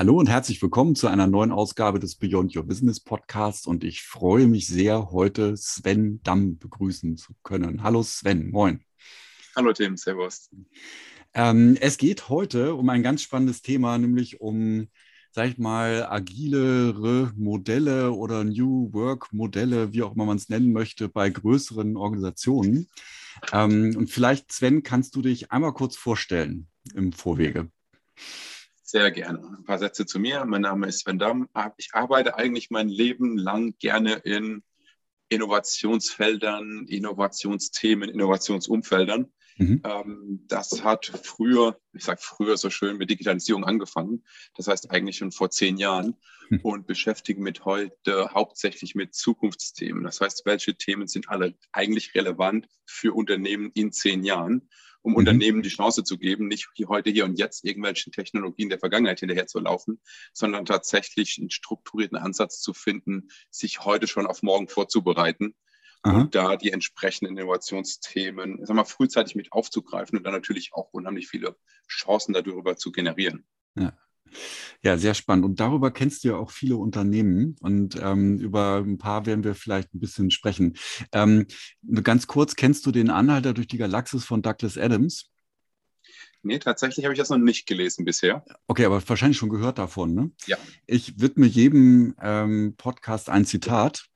[0.00, 4.02] Hallo und herzlich willkommen zu einer neuen Ausgabe des Beyond Your Business Podcasts und ich
[4.02, 7.82] freue mich sehr, heute Sven Damm begrüßen zu können.
[7.82, 8.80] Hallo Sven, moin.
[9.54, 10.48] Hallo Tim, servus.
[11.34, 14.88] Ähm, es geht heute um ein ganz spannendes Thema, nämlich um,
[15.32, 20.72] sag ich mal, agilere Modelle oder New Work Modelle, wie auch immer man es nennen
[20.72, 22.88] möchte, bei größeren Organisationen.
[23.52, 27.70] Ähm, und vielleicht, Sven, kannst du dich einmal kurz vorstellen im Vorwege.
[28.90, 29.38] Sehr gerne.
[29.56, 30.44] Ein paar Sätze zu mir.
[30.44, 31.48] Mein Name ist Sven Damm.
[31.76, 34.64] Ich arbeite eigentlich mein Leben lang gerne in
[35.28, 39.32] Innovationsfeldern, Innovationsthemen, Innovationsumfeldern.
[39.58, 39.82] Mhm.
[39.84, 44.24] Ähm, das hat früher, ich sage früher so schön, mit Digitalisierung angefangen.
[44.56, 46.16] Das heißt eigentlich schon vor zehn Jahren
[46.48, 46.58] mhm.
[46.64, 50.02] und beschäftigen mit heute hauptsächlich mit Zukunftsthemen.
[50.02, 54.68] Das heißt, welche Themen sind alle eigentlich relevant für Unternehmen in zehn Jahren?
[55.02, 55.18] Um mhm.
[55.18, 59.46] Unternehmen die Chance zu geben, nicht heute, hier und jetzt irgendwelchen Technologien der Vergangenheit hinterher
[59.46, 60.00] zu laufen,
[60.32, 65.54] sondern tatsächlich einen strukturierten Ansatz zu finden, sich heute schon auf morgen vorzubereiten
[66.02, 66.20] Aha.
[66.20, 71.28] und da die entsprechenden Innovationsthemen, sag mal, frühzeitig mit aufzugreifen und dann natürlich auch unheimlich
[71.28, 71.56] viele
[71.88, 73.46] Chancen darüber zu generieren.
[73.76, 73.92] Ja.
[74.82, 75.44] Ja, sehr spannend.
[75.44, 79.54] Und darüber kennst du ja auch viele Unternehmen und ähm, über ein paar werden wir
[79.54, 80.76] vielleicht ein bisschen sprechen.
[81.12, 81.46] Ähm,
[82.02, 85.30] ganz kurz, kennst du den Anhalter durch die Galaxis von Douglas Adams?
[86.42, 88.44] Nee, tatsächlich habe ich das noch nicht gelesen bisher.
[88.66, 90.30] Okay, aber wahrscheinlich schon gehört davon, ne?
[90.46, 90.56] Ja.
[90.86, 94.06] Ich widme jedem ähm, Podcast ein Zitat.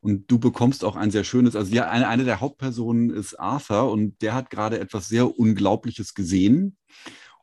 [0.00, 3.90] Und du bekommst auch ein sehr schönes, also ja, eine, eine der Hauptpersonen ist Arthur
[3.90, 6.78] und der hat gerade etwas sehr Unglaubliches gesehen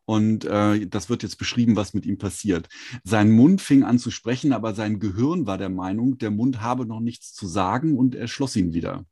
[0.05, 2.69] und äh, das wird jetzt beschrieben, was mit ihm passiert.
[3.03, 6.85] Sein Mund fing an zu sprechen, aber sein Gehirn war der Meinung, der Mund habe
[6.85, 9.05] noch nichts zu sagen und er schloss ihn wieder.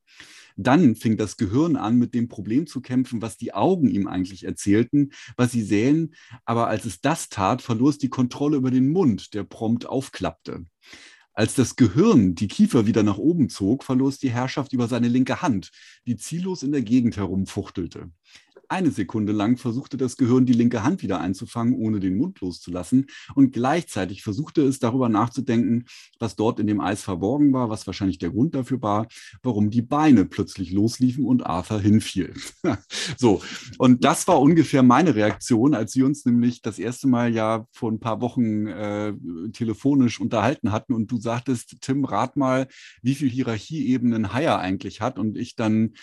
[0.56, 4.44] Dann fing das Gehirn an, mit dem Problem zu kämpfen, was die Augen ihm eigentlich
[4.44, 6.14] erzählten, was sie sähen.
[6.46, 10.66] Aber als es das tat, verlor es die Kontrolle über den Mund, der prompt aufklappte.
[11.34, 15.08] Als das Gehirn die Kiefer wieder nach oben zog, verlor es die Herrschaft über seine
[15.08, 15.72] linke Hand,
[16.06, 18.12] die ziellos in der Gegend herumfuchtelte.
[18.74, 23.06] Eine Sekunde lang versuchte das Gehirn, die linke Hand wieder einzufangen, ohne den Mund loszulassen.
[23.36, 25.86] Und gleichzeitig versuchte es darüber nachzudenken,
[26.18, 29.08] was dort in dem Eis verborgen war, was wahrscheinlich der Grund dafür war,
[29.44, 32.34] warum die Beine plötzlich losliefen und Arthur hinfiel.
[33.16, 33.44] so,
[33.78, 37.92] und das war ungefähr meine Reaktion, als wir uns nämlich das erste Mal ja vor
[37.92, 39.14] ein paar Wochen äh,
[39.52, 42.68] telefonisch unterhalten hatten und du sagtest, Tim, rat mal,
[43.04, 45.20] wie viel Hierarchieebenen Hire eigentlich hat.
[45.20, 45.94] Und ich dann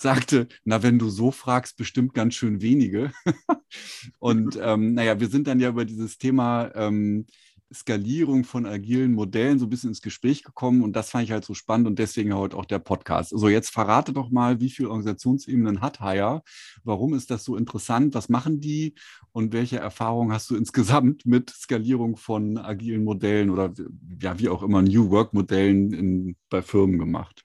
[0.00, 3.12] sagte, na, wenn du so fragst, bestimmt ganz schön wenige.
[4.18, 7.26] und ähm, naja, wir sind dann ja über dieses Thema ähm,
[7.72, 11.44] Skalierung von agilen Modellen so ein bisschen ins Gespräch gekommen und das fand ich halt
[11.44, 13.32] so spannend und deswegen heute auch der Podcast.
[13.32, 16.42] Also jetzt verrate doch mal, wie viele Organisationsebenen hat Hire?
[16.84, 18.14] Warum ist das so interessant?
[18.14, 18.94] Was machen die?
[19.32, 23.72] Und welche Erfahrungen hast du insgesamt mit Skalierung von agilen Modellen oder
[24.20, 27.44] ja, wie auch immer New Work Modellen bei Firmen gemacht?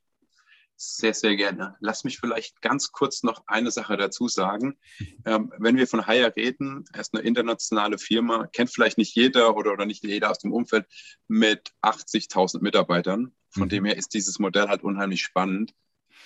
[0.85, 1.77] Sehr, sehr gerne.
[1.79, 4.77] Lass mich vielleicht ganz kurz noch eine Sache dazu sagen.
[5.25, 9.55] Ähm, wenn wir von Hire reden, er ist eine internationale Firma, kennt vielleicht nicht jeder
[9.55, 10.85] oder, oder nicht jeder aus dem Umfeld
[11.29, 13.33] mit 80.000 Mitarbeitern.
[13.49, 13.69] Von mhm.
[13.69, 15.73] dem her ist dieses Modell halt unheimlich spannend.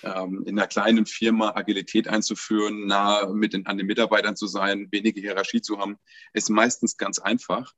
[0.02, 4.88] Ähm, in einer kleinen Firma Agilität einzuführen, nah mit den, an den Mitarbeitern zu sein,
[4.90, 5.98] wenige Hierarchie zu haben,
[6.32, 7.74] ist meistens ganz einfach.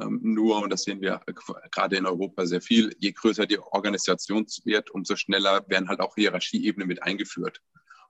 [0.00, 1.20] Ähm, nur, und das sehen wir
[1.70, 6.14] gerade in Europa sehr viel, je größer die Organisation wird, umso schneller werden halt auch
[6.14, 7.60] Hierarchieebenen mit eingeführt.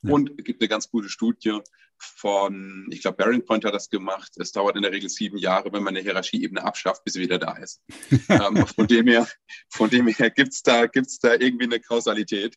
[0.02, 0.12] Ja.
[0.12, 1.60] Und es gibt eine ganz gute Studie
[1.98, 4.32] von, ich glaube, Bearing Point hat das gemacht.
[4.36, 7.38] Es dauert in der Regel sieben Jahre, wenn man eine Hierarchieebene abschafft, bis sie wieder
[7.38, 7.80] da ist.
[8.28, 9.26] ähm, von dem her,
[9.68, 12.56] von dem her gibt es da, gibt's da irgendwie eine Kausalität.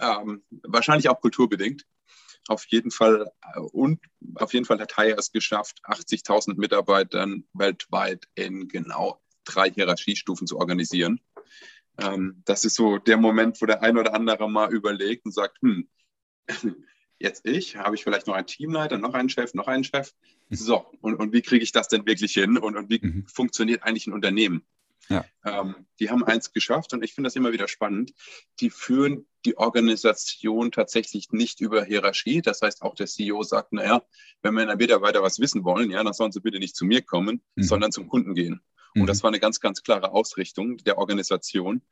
[0.00, 1.84] Ähm, wahrscheinlich auch kulturbedingt
[2.48, 4.00] auf jeden Fall äh, und
[4.36, 10.58] auf jeden Fall hat Hire es geschafft, 80.000 Mitarbeitern weltweit in genau drei Hierarchiestufen zu
[10.58, 11.20] organisieren.
[11.98, 15.58] Ähm, das ist so der Moment, wo der ein oder andere mal überlegt und sagt,
[15.62, 15.88] hm,
[17.18, 20.12] jetzt ich, habe ich vielleicht noch einen Teamleiter, noch einen Chef, noch einen Chef.
[20.50, 23.26] So, und, und wie kriege ich das denn wirklich hin und, und wie mhm.
[23.26, 24.66] funktioniert eigentlich ein Unternehmen?
[25.08, 25.24] Ja.
[25.44, 28.12] Ähm, die haben eins geschafft und ich finde das immer wieder spannend.
[28.60, 32.42] Die führen die Organisation tatsächlich nicht über Hierarchie.
[32.42, 34.02] Das heißt, auch der CEO sagt, naja,
[34.42, 37.42] wenn meine Mitarbeiter was wissen wollen, ja, dann sollen sie bitte nicht zu mir kommen,
[37.56, 37.62] mhm.
[37.62, 38.62] sondern zum Kunden gehen.
[38.94, 39.22] Und das mhm.
[39.24, 41.82] war eine ganz, ganz klare Ausrichtung der Organisation.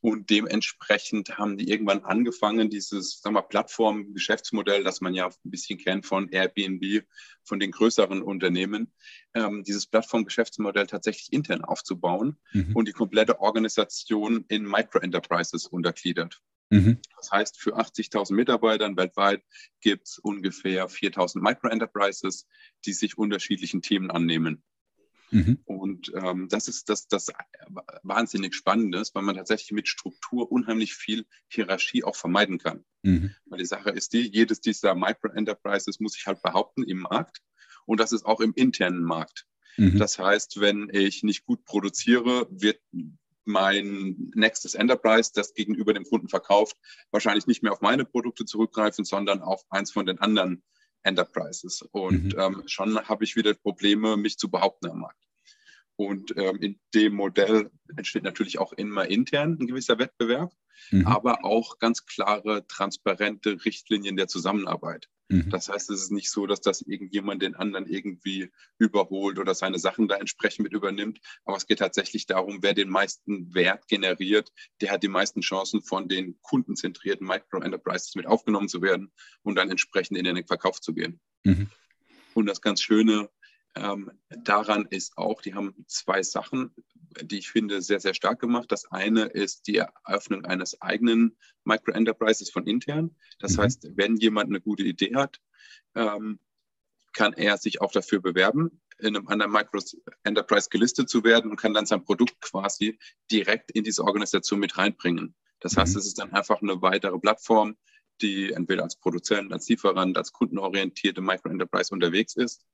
[0.00, 5.78] Und dementsprechend haben die irgendwann angefangen, dieses sagen wir, Plattform-Geschäftsmodell, das man ja ein bisschen
[5.78, 7.04] kennt von Airbnb,
[7.42, 8.92] von den größeren Unternehmen,
[9.34, 12.76] ähm, dieses Plattform-Geschäftsmodell tatsächlich intern aufzubauen mhm.
[12.76, 16.40] und die komplette Organisation in Micro-Enterprises untergliedert.
[16.70, 16.98] Mhm.
[17.16, 19.42] Das heißt, für 80.000 Mitarbeitern weltweit
[19.80, 22.46] gibt es ungefähr 4.000 Micro-Enterprises,
[22.84, 24.62] die sich unterschiedlichen Themen annehmen.
[25.30, 25.58] Mhm.
[25.64, 27.32] Und ähm, das ist das, das
[28.02, 32.84] wahnsinnig Spannende, weil man tatsächlich mit Struktur unheimlich viel Hierarchie auch vermeiden kann.
[33.02, 33.34] Mhm.
[33.46, 37.38] Weil die Sache ist die, jedes dieser Micro-Enterprises muss sich halt behaupten im Markt
[37.84, 39.46] und das ist auch im internen Markt.
[39.76, 39.98] Mhm.
[39.98, 42.80] Das heißt, wenn ich nicht gut produziere, wird
[43.44, 46.76] mein nächstes Enterprise, das gegenüber dem Kunden verkauft,
[47.10, 50.62] wahrscheinlich nicht mehr auf meine Produkte zurückgreifen, sondern auf eins von den anderen
[51.08, 51.82] Enterprises.
[51.90, 52.40] Und mhm.
[52.40, 55.24] ähm, schon habe ich wieder Probleme, mich zu behaupten am Markt.
[55.96, 60.52] Und ähm, in dem Modell entsteht natürlich auch immer intern ein gewisser Wettbewerb,
[60.90, 61.06] mhm.
[61.06, 65.08] aber auch ganz klare, transparente Richtlinien der Zusammenarbeit.
[65.28, 65.50] Mhm.
[65.50, 69.78] Das heißt, es ist nicht so, dass das irgendjemand den anderen irgendwie überholt oder seine
[69.78, 71.20] Sachen da entsprechend mit übernimmt.
[71.44, 75.82] Aber es geht tatsächlich darum, wer den meisten Wert generiert, der hat die meisten Chancen,
[75.82, 80.94] von den kundenzentrierten Micro-Enterprises mit aufgenommen zu werden und dann entsprechend in den Verkauf zu
[80.94, 81.20] gehen.
[81.44, 81.68] Mhm.
[82.34, 83.28] Und das ganz Schöne
[83.74, 86.74] ähm, daran ist auch, die haben zwei Sachen,
[87.22, 88.70] die ich finde sehr, sehr stark gemacht.
[88.70, 93.16] Das eine ist die Eröffnung eines eigenen Micro-Enterprises von intern.
[93.38, 93.62] Das mhm.
[93.62, 95.40] heißt, wenn jemand eine gute Idee hat,
[95.94, 96.38] ähm,
[97.12, 101.74] kann er sich auch dafür bewerben, in einem anderen Micro-Enterprise gelistet zu werden und kann
[101.74, 102.98] dann sein Produkt quasi
[103.30, 105.34] direkt in diese Organisation mit reinbringen.
[105.60, 106.00] Das heißt, mhm.
[106.00, 107.76] es ist dann einfach eine weitere Plattform,
[108.20, 112.64] die entweder als Produzent, als Lieferant, als kundenorientierte Micro-Enterprise unterwegs ist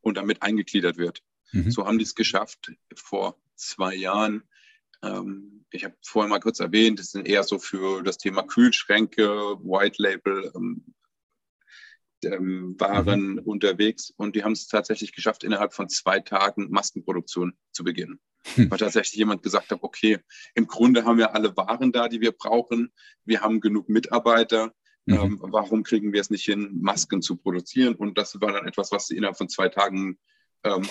[0.00, 1.22] und damit eingegliedert wird.
[1.52, 1.70] Mhm.
[1.70, 4.42] So haben die es geschafft vor zwei Jahren.
[5.02, 9.26] Ähm, ich habe vorhin mal kurz erwähnt, das sind eher so für das Thema Kühlschränke,
[9.60, 10.94] White Label, ähm,
[12.24, 13.38] ähm, Waren mhm.
[13.40, 18.20] unterwegs und die haben es tatsächlich geschafft, innerhalb von zwei Tagen Maskenproduktion zu beginnen.
[18.54, 18.70] Hm.
[18.70, 20.18] Weil tatsächlich jemand gesagt hat, okay,
[20.54, 22.92] im Grunde haben wir alle Waren da, die wir brauchen.
[23.24, 24.74] Wir haben genug Mitarbeiter.
[25.06, 25.14] Mhm.
[25.14, 27.94] Ähm, warum kriegen wir es nicht hin, Masken zu produzieren?
[27.94, 30.18] Und das war dann etwas, was sie innerhalb von zwei Tagen
[30.62, 30.86] ähm,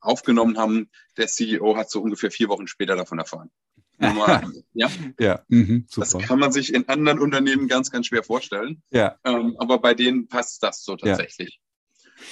[0.00, 0.90] aufgenommen haben.
[1.16, 3.50] Der CEO hat so ungefähr vier Wochen später davon erfahren.
[4.74, 8.82] ja, ja mhm, das kann man sich in anderen Unternehmen ganz, ganz schwer vorstellen.
[8.90, 9.18] Ja.
[9.24, 11.60] Ähm, aber bei denen passt das so tatsächlich.
[11.60, 11.68] Ja.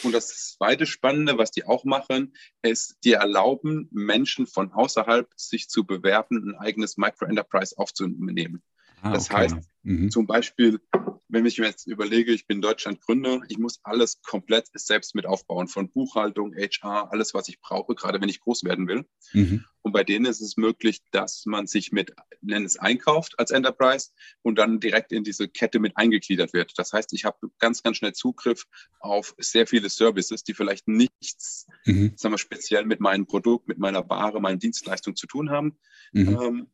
[0.02, 5.68] Und das zweite Spannende, was die auch machen, ist, die erlauben Menschen von außerhalb, sich
[5.68, 8.62] zu bewerben, ein eigenes Micro-Enterprise aufzunehmen.
[9.02, 9.36] Ah, das okay.
[9.36, 10.10] heißt, mhm.
[10.10, 10.80] zum Beispiel,
[11.28, 15.26] wenn ich mir jetzt überlege, ich bin Deutschland Gründer, ich muss alles komplett selbst mit
[15.26, 19.06] aufbauen, von Buchhaltung, HR, alles, was ich brauche, gerade wenn ich groß werden will.
[19.32, 19.64] Mhm.
[19.82, 22.12] Und bei denen ist es möglich, dass man sich mit,
[22.42, 24.10] nennen es einkauft als Enterprise
[24.42, 26.72] und dann direkt in diese Kette mit eingegliedert wird.
[26.76, 28.64] Das heißt, ich habe ganz, ganz schnell Zugriff
[29.00, 32.12] auf sehr viele Services, die vielleicht nichts, mhm.
[32.16, 35.78] sagen wir, speziell mit meinem Produkt, mit meiner Ware, meiner Dienstleistung zu tun haben.
[36.12, 36.38] Mhm.
[36.40, 36.66] Ähm,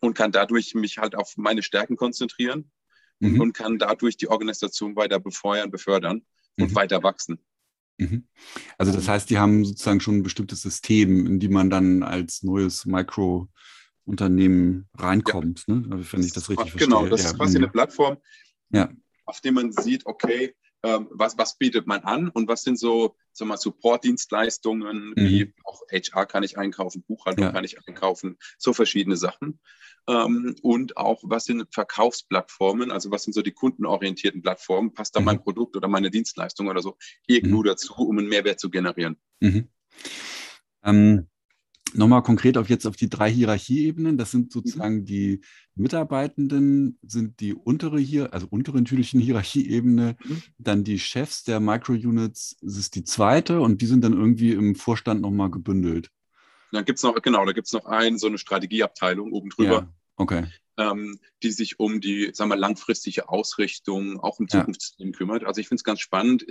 [0.00, 2.70] und kann dadurch mich halt auf meine Stärken konzentrieren
[3.32, 3.40] mhm.
[3.40, 6.22] und kann dadurch die Organisation weiter befeuern, befördern
[6.58, 6.74] und mhm.
[6.74, 7.38] weiter wachsen.
[7.98, 8.24] Mhm.
[8.78, 12.42] Also das heißt, die haben sozusagen schon ein bestimmtes System, in die man dann als
[12.42, 15.64] neues Mikrounternehmen reinkommt.
[15.66, 15.74] Ja.
[15.74, 15.88] Ne?
[15.90, 16.86] Also, wenn ich das richtig genau, verstehe.
[16.86, 17.30] Genau, das ja.
[17.30, 17.72] ist quasi eine mhm.
[17.72, 18.16] Plattform,
[18.70, 18.90] ja.
[19.26, 20.54] auf der man sieht, okay,
[20.84, 25.14] ähm, was, was bietet man an und was sind so sag mal, Support-Dienstleistungen, mhm.
[25.16, 27.52] wie auch HR kann ich einkaufen, Buchhaltung ja.
[27.52, 29.60] kann ich einkaufen, so verschiedene Sachen.
[30.06, 35.20] Ähm, und auch, was sind Verkaufsplattformen, also was sind so die kundenorientierten Plattformen, passt da
[35.20, 35.26] mhm.
[35.26, 37.64] mein Produkt oder meine Dienstleistung oder so irgendwo mhm.
[37.64, 39.16] dazu, um einen Mehrwert zu generieren.
[39.40, 39.68] Mhm.
[40.84, 41.28] Ähm,
[41.96, 44.18] Nochmal konkret auf jetzt auf die drei Hierarchieebenen.
[44.18, 45.42] Das sind sozusagen die
[45.76, 50.42] Mitarbeitenden, sind die untere hier, also untere natürlichen Hierarchieebene, mhm.
[50.58, 54.74] dann die Chefs der Micro-Units, das ist die zweite und die sind dann irgendwie im
[54.74, 56.10] Vorstand nochmal gebündelt.
[56.72, 59.72] Dann gibt es noch, genau, da gibt es noch eine, so eine Strategieabteilung oben drüber.
[59.72, 60.46] Ja, okay.
[60.76, 65.16] Ähm, die sich um die, sagen wir, langfristige Ausrichtung auch im Zukunftsteam ja.
[65.16, 65.44] kümmert.
[65.44, 66.44] Also ich finde es ganz spannend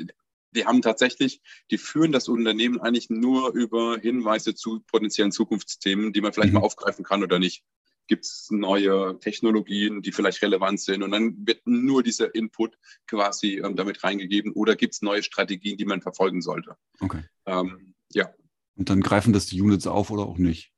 [0.55, 1.41] die haben tatsächlich,
[1.71, 6.59] die führen das Unternehmen eigentlich nur über Hinweise zu potenziellen Zukunftsthemen, die man vielleicht mhm.
[6.59, 7.63] mal aufgreifen kann oder nicht.
[8.07, 11.03] Gibt es neue Technologien, die vielleicht relevant sind?
[11.03, 15.77] Und dann wird nur dieser Input quasi ähm, damit reingegeben oder gibt es neue Strategien,
[15.77, 16.75] die man verfolgen sollte?
[16.99, 17.23] Okay.
[17.45, 18.29] Ähm, ja.
[18.75, 20.73] Und dann greifen das die Units auf oder auch nicht?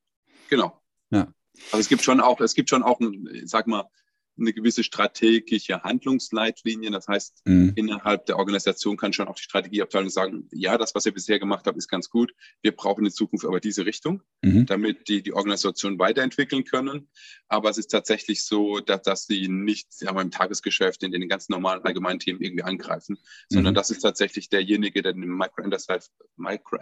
[0.50, 0.82] Genau.
[1.10, 1.34] Ja.
[1.72, 3.00] Also es gibt schon auch, es gibt schon auch,
[3.44, 3.90] sag mal,
[4.38, 6.92] eine gewisse strategische Handlungsleitlinie.
[6.92, 7.74] Das heißt, mhm.
[7.76, 11.66] innerhalb der Organisation kann schon auch die Strategieabteilung sagen, ja, das, was ihr bisher gemacht
[11.68, 12.34] habt, ist ganz gut.
[12.62, 14.66] Wir brauchen in Zukunft aber diese Richtung, mhm.
[14.66, 17.10] damit die die Organisation weiterentwickeln können.
[17.48, 21.54] Aber es ist tatsächlich so, dass, dass sie nicht ja, im Tagesgeschäft in den ganzen
[21.54, 23.18] normalen allgemeinen Themen irgendwie angreifen,
[23.50, 23.76] sondern mhm.
[23.76, 26.78] das ist tatsächlich derjenige, der den Micro-Enterprise Micro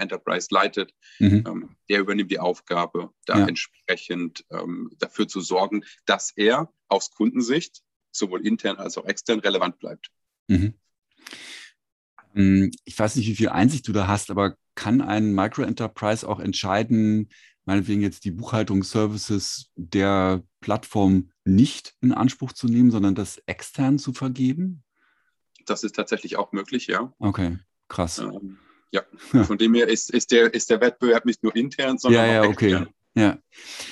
[0.49, 1.43] leitet, mhm.
[1.47, 3.47] ähm, der übernimmt die Aufgabe, da ja.
[3.47, 9.79] entsprechend ähm, dafür zu sorgen, dass er aus Kundensicht sowohl intern als auch extern relevant
[9.79, 10.11] bleibt.
[10.47, 10.73] Mhm.
[12.35, 16.39] Ähm, ich weiß nicht, wie viel Einsicht du da hast, aber kann ein Microenterprise auch
[16.39, 17.29] entscheiden,
[17.65, 24.13] meinetwegen jetzt die Buchhaltungsservices der Plattform nicht in Anspruch zu nehmen, sondern das extern zu
[24.13, 24.83] vergeben?
[25.65, 27.13] Das ist tatsächlich auch möglich, ja.
[27.19, 28.19] Okay, krass.
[28.19, 28.57] Ähm,
[28.91, 29.03] ja,
[29.43, 32.41] von dem her ist, ist, der, ist der Wettbewerb nicht nur intern, sondern ja, ja,
[32.41, 32.83] auch extern.
[32.83, 32.93] Okay.
[33.15, 33.37] Ja.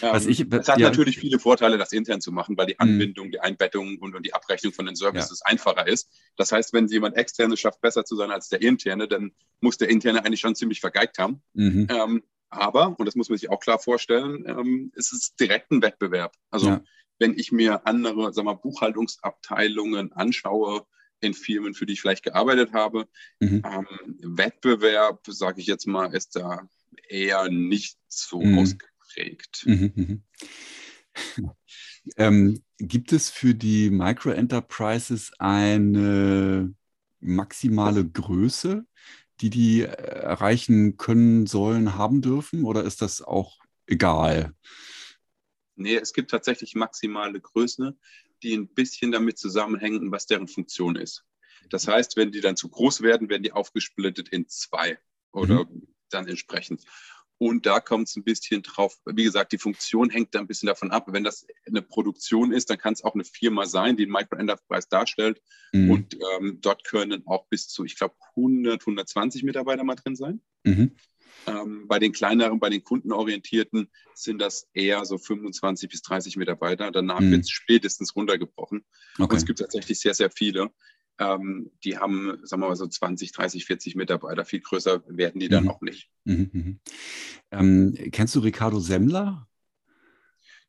[0.01, 0.88] Was ähm, ich, es hat ja.
[0.88, 2.80] natürlich viele Vorteile, das intern zu machen, weil die mhm.
[2.80, 5.51] Anbindung, die Einbettung und, und die Abrechnung von den Services ja.
[5.51, 6.10] einfacher ist.
[6.38, 9.90] Das heißt, wenn jemand externe schafft, besser zu sein als der interne, dann muss der
[9.90, 11.44] interne eigentlich schon ziemlich vergeigt haben.
[11.54, 11.88] Mhm.
[11.90, 15.82] Ähm, aber, und das muss man sich auch klar vorstellen, ähm, ist es direkt ein
[15.82, 16.36] Wettbewerb.
[16.50, 16.84] Also ja.
[17.20, 20.86] wenn ich mir andere sag mal, Buchhaltungsabteilungen anschaue,
[21.22, 23.08] in Firmen, für die ich vielleicht gearbeitet habe.
[23.40, 23.62] Mhm.
[23.63, 26.68] Ähm, Wettbewerb, sage ich jetzt mal, ist da
[27.08, 28.58] eher nicht so mhm.
[28.58, 28.91] ausgeprägt.
[29.65, 29.91] Mhm.
[29.96, 31.51] mhm.
[32.18, 36.74] ähm, gibt es für die Micro-Enterprises eine
[37.20, 38.86] maximale Größe,
[39.41, 42.63] die die erreichen können, sollen, haben dürfen?
[42.63, 44.53] Oder ist das auch egal?
[45.75, 47.96] Nee, es gibt tatsächlich maximale Größe
[48.44, 51.24] die ein bisschen damit zusammenhängen, was deren Funktion ist.
[51.70, 54.98] Das heißt, wenn die dann zu groß werden, werden die aufgesplittet in zwei
[55.32, 55.88] oder mhm.
[56.10, 56.84] dann entsprechend.
[57.42, 60.68] Und da kommt es ein bisschen drauf, wie gesagt, die Funktion hängt da ein bisschen
[60.68, 61.06] davon ab.
[61.08, 64.88] Wenn das eine Produktion ist, dann kann es auch eine Firma sein, die einen Micro-Enterprise
[64.88, 65.42] darstellt.
[65.74, 65.90] Mhm.
[65.90, 70.40] Und ähm, dort können auch bis zu, ich glaube, 100, 120 Mitarbeiter mal drin sein.
[70.66, 70.92] Mhm.
[71.48, 76.92] Ähm, bei den kleineren, bei den kundenorientierten sind das eher so 25 bis 30 Mitarbeiter.
[76.92, 77.32] Danach mhm.
[77.32, 78.86] wird es spätestens runtergebrochen.
[79.18, 79.24] Okay.
[79.24, 80.70] Und es gibt tatsächlich sehr, sehr viele.
[81.20, 84.46] Ähm, die haben, sagen wir mal so 20, 30, 40 Mitarbeiter.
[84.46, 85.70] Viel größer werden die dann mhm.
[85.70, 86.10] auch nicht.
[86.25, 86.50] Mhm.
[86.51, 86.80] mhm.
[87.51, 89.48] Ähm, kennst du Ricardo Semmler?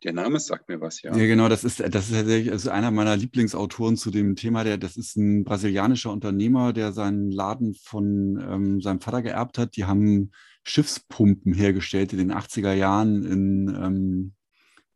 [0.02, 1.16] Der Name sagt mir was, ja.
[1.16, 4.64] Ja, genau, das ist, das ist tatsächlich also einer meiner Lieblingsautoren zu dem Thema.
[4.64, 9.76] Der, das ist ein brasilianischer Unternehmer, der seinen Laden von ähm, seinem Vater geerbt hat.
[9.76, 10.32] Die haben
[10.64, 14.32] Schiffspumpen hergestellt in den 80er Jahren in, ähm,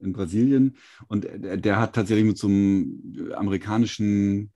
[0.00, 0.76] in Brasilien.
[1.06, 4.52] Und der, der, hat tatsächlich mit so einem amerikanischen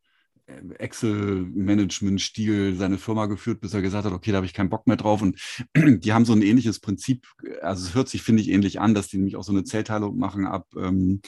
[0.79, 4.97] Excel-Management-Stil seine Firma geführt, bis er gesagt hat, okay, da habe ich keinen Bock mehr
[4.97, 5.23] drauf.
[5.23, 5.39] Und
[5.77, 7.27] die haben so ein ähnliches Prinzip,
[7.63, 10.19] also es hört sich, finde ich, ähnlich an, dass die nämlich auch so eine Zellteilung
[10.19, 11.21] machen ab ähm,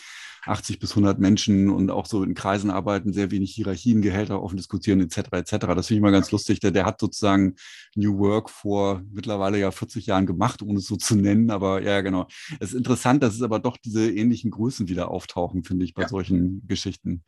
[0.44, 4.56] 80 bis 100 Menschen und auch so in Kreisen arbeiten, sehr wenig Hierarchien, Gehälter offen
[4.56, 5.18] diskutieren etc.
[5.32, 5.50] etc.
[5.50, 6.58] Das finde ich mal ganz lustig.
[6.60, 7.54] Der, der hat sozusagen
[7.94, 11.50] New Work vor mittlerweile ja 40 Jahren gemacht, ohne es so zu nennen.
[11.50, 12.26] Aber ja, genau.
[12.58, 16.02] Es ist interessant, dass es aber doch diese ähnlichen Größen wieder auftauchen, finde ich, bei
[16.02, 16.08] ja.
[16.08, 17.22] solchen Geschichten.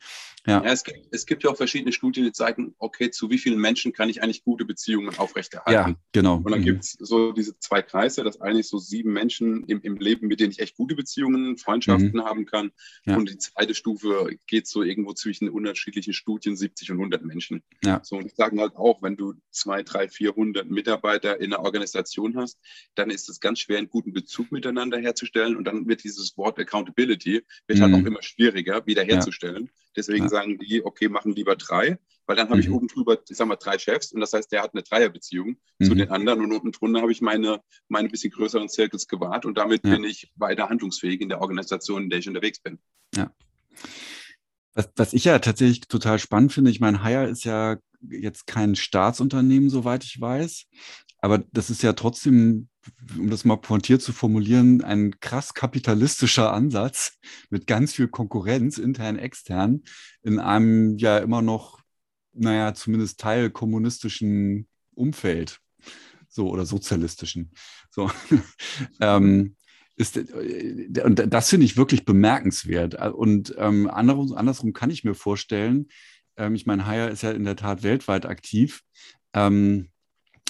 [0.45, 3.37] Ja, ja es, gibt, es gibt ja auch verschiedene Studien, die zeigen, okay, zu wie
[3.37, 5.91] vielen Menschen kann ich eigentlich gute Beziehungen aufrechterhalten?
[5.91, 6.37] Ja, genau.
[6.37, 6.65] Und dann mhm.
[6.65, 10.39] gibt es so diese zwei Kreise, dass eigentlich so sieben Menschen im, im Leben, mit
[10.39, 12.23] denen ich echt gute Beziehungen, Freundschaften mhm.
[12.23, 12.71] haben kann.
[13.05, 13.17] Ja.
[13.17, 17.63] Und die zweite Stufe geht so irgendwo zwischen unterschiedlichen Studien 70 und 100 Menschen.
[17.83, 18.01] Ja.
[18.03, 22.37] So, und die sagen halt auch, wenn du zwei, drei, 400 Mitarbeiter in einer Organisation
[22.37, 22.59] hast,
[22.95, 25.55] dann ist es ganz schwer, einen guten Bezug miteinander herzustellen.
[25.55, 27.95] Und dann wird dieses Wort Accountability wird halt mhm.
[27.95, 29.65] halt auch immer schwieriger wiederherzustellen.
[29.65, 29.84] Ja.
[29.95, 30.29] Deswegen ja.
[30.29, 32.63] sagen die, okay, machen lieber drei, weil dann habe mhm.
[32.63, 35.57] ich oben drüber, ich sag mal, drei Chefs und das heißt, der hat eine Dreierbeziehung
[35.79, 35.85] mhm.
[35.85, 39.57] zu den anderen und unten drunter habe ich meine, meine bisschen größeren Circles gewahrt und
[39.57, 39.91] damit ja.
[39.91, 42.79] bin ich weiter handlungsfähig in der Organisation, in der ich unterwegs bin.
[43.15, 43.31] Ja.
[44.73, 48.75] Was, was ich ja tatsächlich total spannend finde, ich meine, Hire ist ja jetzt kein
[48.75, 50.65] Staatsunternehmen, soweit ich weiß,
[51.25, 52.69] aber das ist ja trotzdem,
[53.17, 57.17] um das mal pointiert zu formulieren, ein krass kapitalistischer Ansatz
[57.49, 59.81] mit ganz viel Konkurrenz, intern, extern,
[60.21, 61.81] in einem ja immer noch,
[62.33, 65.61] naja, zumindest teilkommunistischen Umfeld.
[66.29, 67.51] So, oder sozialistischen.
[67.89, 68.11] So.
[69.01, 69.55] ähm,
[69.95, 73.01] ist, äh, und das finde ich wirklich bemerkenswert.
[73.15, 75.87] Und ähm, andersrum, andersrum kann ich mir vorstellen,
[76.37, 78.83] ähm, ich meine, Haya ist ja in der Tat weltweit aktiv,
[79.33, 79.89] ähm,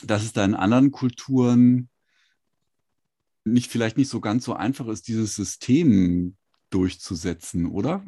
[0.03, 1.89] dass es da in anderen Kulturen
[3.43, 6.35] nicht vielleicht nicht so ganz so einfach ist, dieses System
[6.69, 8.05] durchzusetzen, oder?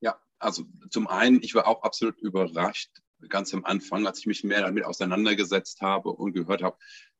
[0.00, 2.90] Ja, also zum einen, ich war auch absolut überrascht,
[3.28, 6.76] ganz am Anfang, als ich mich mehr damit auseinandergesetzt habe und gehört habe,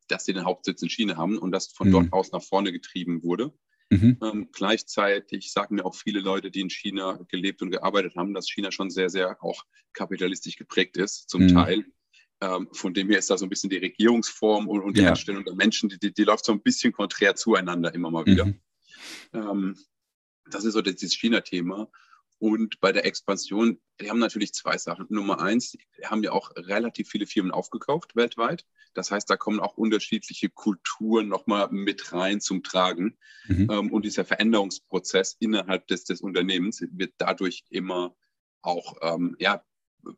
[0.09, 1.93] dass sie den Hauptsitz in China haben und das von mhm.
[1.93, 3.55] dort aus nach vorne getrieben wurde.
[3.91, 4.19] Mhm.
[4.23, 8.51] Ähm, gleichzeitig sagen mir auch viele Leute, die in China gelebt und gearbeitet haben, dass
[8.51, 11.49] China schon sehr, sehr auch kapitalistisch geprägt ist, zum mhm.
[11.49, 11.85] Teil.
[12.45, 15.11] Ähm, von dem her ist da so ein bisschen die Regierungsform und, und die ja.
[15.11, 18.45] Einstellung der Menschen, die, die, die, läuft so ein bisschen konträr zueinander immer mal wieder.
[18.45, 18.61] Mhm.
[19.33, 19.79] Ähm,
[20.51, 21.89] das ist so das China-Thema.
[22.39, 25.07] Und bei der Expansion, die haben natürlich zwei Sachen.
[25.09, 28.67] Nummer eins, die haben ja auch relativ viele Firmen aufgekauft weltweit.
[28.93, 33.17] Das heißt, da kommen auch unterschiedliche Kulturen nochmal mit rein zum Tragen.
[33.47, 33.69] Mhm.
[33.71, 38.15] Ähm, und dieser Veränderungsprozess innerhalb des, des Unternehmens wird dadurch immer
[38.61, 39.65] auch, ähm, ja,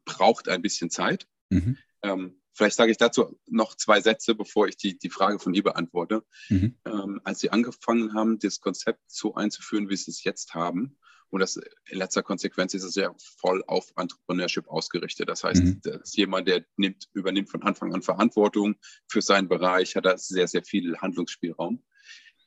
[0.04, 1.28] braucht ein bisschen Zeit.
[1.50, 1.76] Mhm.
[2.02, 5.62] Ähm, Vielleicht sage ich dazu noch zwei Sätze, bevor ich die, die Frage von ihr
[5.62, 6.24] beantworte.
[6.48, 6.74] Mhm.
[6.86, 10.96] Ähm, als sie angefangen haben, das Konzept so einzuführen, wie sie es jetzt haben,
[11.28, 15.28] und das in letzter Konsequenz ist es ja voll auf Entrepreneurship ausgerichtet.
[15.28, 15.80] Das heißt, mhm.
[15.82, 18.76] das ist jemand, der nimmt, übernimmt von Anfang an Verantwortung
[19.08, 21.82] für seinen Bereich, hat da sehr, sehr viel Handlungsspielraum.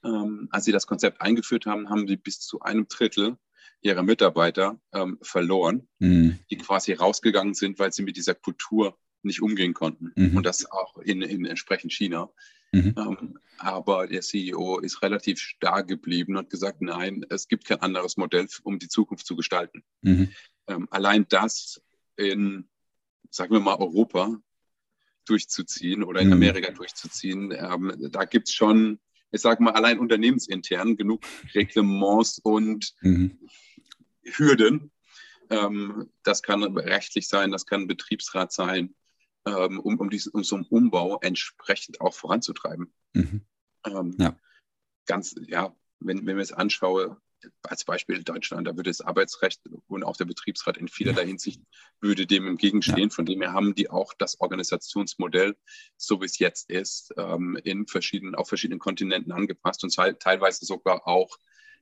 [0.04, 3.38] Ähm, als sie das Konzept eingeführt haben, haben sie bis zu einem Drittel
[3.82, 6.40] ihrer Mitarbeiter ähm, verloren, mhm.
[6.50, 10.12] die quasi rausgegangen sind, weil sie mit dieser Kultur nicht umgehen konnten.
[10.16, 10.38] Mhm.
[10.38, 12.30] Und das auch in, in entsprechend China.
[12.72, 12.96] Mhm.
[12.98, 18.18] Ähm, aber der CEO ist relativ stark geblieben und gesagt, nein, es gibt kein anderes
[18.18, 19.84] Modell, um die Zukunft zu gestalten.
[20.02, 20.30] Mhm.
[20.68, 21.82] Ähm, allein das
[22.16, 22.70] in,
[23.30, 24.40] sagen wir mal, Europa
[25.26, 26.34] durchzuziehen oder in mhm.
[26.34, 29.00] Amerika durchzuziehen, ähm, da gibt es schon,
[29.32, 31.24] ich sage mal, allein unternehmensintern genug
[31.54, 33.40] Reglements und mhm.
[34.24, 34.92] Hürden.
[35.50, 38.94] Ähm, das kann rechtlich sein, das kann Betriebsrat sein
[39.50, 42.94] ähm, um, um, diesen, um so einen Umbau entsprechend auch voranzutreiben.
[43.14, 43.42] Mhm.
[43.86, 44.38] Ähm, ja.
[45.06, 47.20] Ganz, ja, wenn, wenn wir es anschaue,
[47.64, 51.28] als Beispiel Deutschland, da würde das Arbeitsrecht und auch der Betriebsrat in vielerlei ja.
[51.28, 51.62] Hinsicht
[52.02, 53.10] würde dem entgegenstehen.
[53.10, 53.16] Ja.
[53.16, 55.56] Von dem her haben die auch das Organisationsmodell,
[55.98, 61.08] so wie es jetzt ist, ähm, in verschiedenen, auf verschiedenen Kontinenten angepasst und teilweise sogar
[61.08, 61.38] auch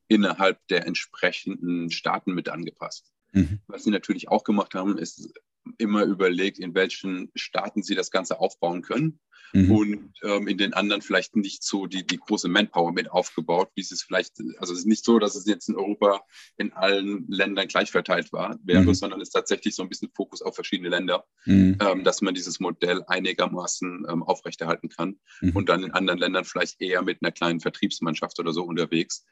[0.08, 3.12] innerhalb der entsprechenden Staaten mit angepasst.
[3.34, 3.60] Mhm.
[3.68, 5.34] Was sie natürlich auch gemacht haben, ist
[5.78, 9.20] immer überlegt, in welchen Staaten sie das Ganze aufbauen können.
[9.54, 9.72] Mhm.
[9.72, 13.82] Und ähm, in den anderen vielleicht nicht so die, die große Manpower mit aufgebaut, wie
[13.82, 16.22] es ist vielleicht, also es ist nicht so, dass es jetzt in Europa
[16.58, 18.94] in allen Ländern gleich verteilt war, wäre, mhm.
[18.94, 21.78] sondern es ist tatsächlich so ein bisschen Fokus auf verschiedene Länder, mhm.
[21.80, 25.56] ähm, dass man dieses Modell einigermaßen ähm, aufrechterhalten kann mhm.
[25.56, 29.26] und dann in anderen Ländern vielleicht eher mit einer kleinen Vertriebsmannschaft oder so unterwegs.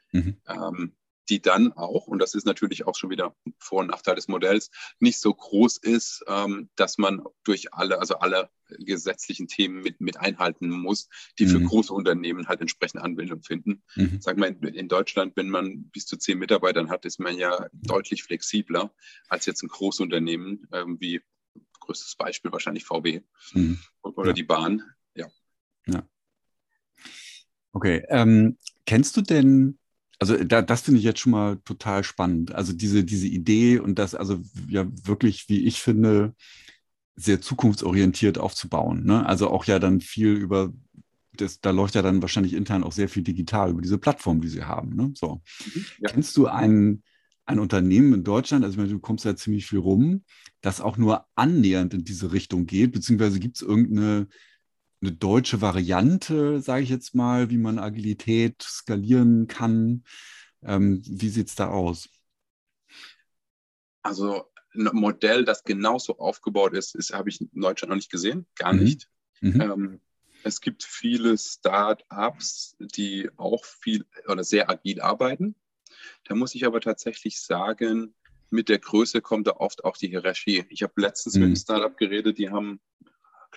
[1.28, 4.70] Die dann auch, und das ist natürlich auch schon wieder Vor- und Nachteil des Modells,
[5.00, 10.18] nicht so groß ist, ähm, dass man durch alle, also alle gesetzlichen Themen mit, mit
[10.18, 11.66] einhalten muss, die für mhm.
[11.66, 13.82] große Unternehmen halt entsprechende Anwendung finden.
[13.94, 14.20] Mhm.
[14.20, 17.66] Sag mal, in, in, Deutschland, wenn man bis zu zehn Mitarbeitern hat, ist man ja
[17.72, 18.92] deutlich flexibler
[19.28, 21.22] als jetzt ein Großunternehmen, ähm, wie
[21.80, 23.20] größtes Beispiel wahrscheinlich VW
[23.52, 23.78] mhm.
[24.02, 24.32] oder ja.
[24.32, 24.82] die Bahn.
[25.14, 25.26] Ja.
[25.86, 26.08] ja.
[27.72, 28.04] Okay.
[28.08, 29.78] Ähm, kennst du denn
[30.18, 32.54] also da, das finde ich jetzt schon mal total spannend.
[32.54, 36.34] Also diese, diese Idee und das also ja wirklich, wie ich finde,
[37.16, 39.04] sehr zukunftsorientiert aufzubauen.
[39.04, 39.26] Ne?
[39.26, 40.72] Also auch ja dann viel über
[41.32, 44.48] das, da läuft ja dann wahrscheinlich intern auch sehr viel digital über diese Plattform, die
[44.48, 44.94] sie haben.
[44.96, 45.12] Ne?
[45.14, 45.42] So.
[45.64, 46.10] Mhm, ja.
[46.10, 47.02] Kennst du ein,
[47.44, 50.24] ein Unternehmen in Deutschland, also ich meine, du kommst ja ziemlich viel rum,
[50.62, 54.28] das auch nur annähernd in diese Richtung geht, beziehungsweise gibt es irgendeine
[55.00, 60.04] eine deutsche Variante, sage ich jetzt mal, wie man Agilität skalieren kann.
[60.62, 62.08] Ähm, wie sieht es da aus?
[64.02, 68.46] Also ein Modell, das genauso aufgebaut ist, ist habe ich in Deutschland noch nicht gesehen,
[68.56, 68.82] gar mhm.
[68.82, 69.08] nicht.
[69.40, 69.60] Mhm.
[69.60, 70.00] Ähm,
[70.44, 75.56] es gibt viele Start-ups, die auch viel oder sehr agil arbeiten.
[76.24, 78.14] Da muss ich aber tatsächlich sagen,
[78.50, 80.64] mit der Größe kommt da oft auch die Hierarchie.
[80.68, 81.40] Ich habe letztens mhm.
[81.40, 82.80] mit einem Startup geredet, die haben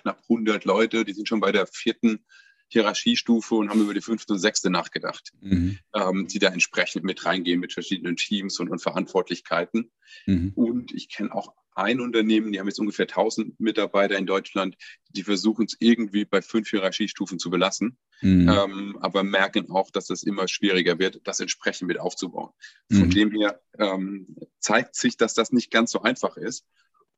[0.00, 2.24] knapp 100 Leute, die sind schon bei der vierten
[2.68, 5.78] Hierarchiestufe und haben über die fünfte und sechste nachgedacht, mhm.
[5.94, 9.90] ähm, die da entsprechend mit reingehen mit verschiedenen Teams und, und Verantwortlichkeiten.
[10.26, 10.52] Mhm.
[10.54, 14.76] Und ich kenne auch ein Unternehmen, die haben jetzt ungefähr 1000 Mitarbeiter in Deutschland,
[15.08, 18.48] die versuchen es irgendwie bei fünf Hierarchiestufen zu belassen, mhm.
[18.48, 22.50] ähm, aber merken auch, dass es immer schwieriger wird, das entsprechend mit aufzubauen.
[22.90, 23.10] Von mhm.
[23.10, 26.66] dem her ähm, zeigt sich, dass das nicht ganz so einfach ist.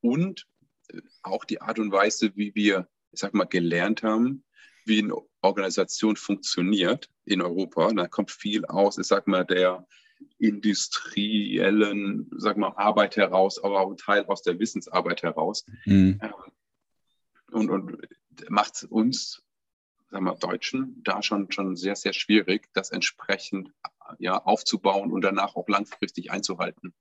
[0.00, 0.46] Und
[1.22, 4.44] auch die Art und Weise, wie wir, ich sag mal, gelernt haben,
[4.84, 7.92] wie eine Organisation funktioniert in Europa.
[7.92, 9.86] Da kommt viel aus, ich sag mal, der
[10.38, 15.64] industriellen, sag mal, Arbeit heraus, aber auch ein Teil aus der Wissensarbeit heraus.
[15.84, 16.20] Mhm.
[16.22, 16.32] Ähm,
[17.50, 18.08] und, und
[18.48, 19.42] macht uns,
[20.10, 23.72] sagen wir, Deutschen da schon, schon sehr, sehr schwierig, das entsprechend
[24.18, 26.94] ja, aufzubauen und danach auch langfristig einzuhalten.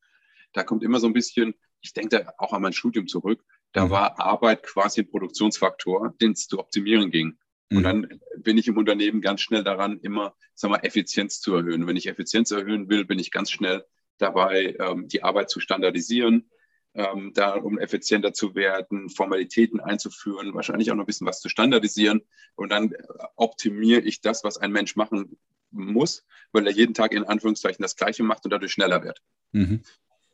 [0.53, 3.85] Da kommt immer so ein bisschen, ich denke da auch an mein Studium zurück, da
[3.85, 3.89] mhm.
[3.89, 7.37] war Arbeit quasi ein Produktionsfaktor, den es zu optimieren ging.
[7.69, 7.83] Und mhm.
[7.83, 11.87] dann bin ich im Unternehmen ganz schnell daran, immer, sag mal, Effizienz zu erhöhen.
[11.87, 13.85] Wenn ich Effizienz erhöhen will, bin ich ganz schnell
[14.17, 16.49] dabei, ähm, die Arbeit zu standardisieren,
[16.93, 21.47] ähm, da um effizienter zu werden, Formalitäten einzuführen, wahrscheinlich auch noch ein bisschen was zu
[21.47, 22.21] standardisieren.
[22.55, 22.93] Und dann
[23.35, 25.37] optimiere ich das, was ein Mensch machen
[25.71, 29.21] muss, weil er jeden Tag in Anführungszeichen das Gleiche macht und dadurch schneller wird.
[29.53, 29.81] Mhm.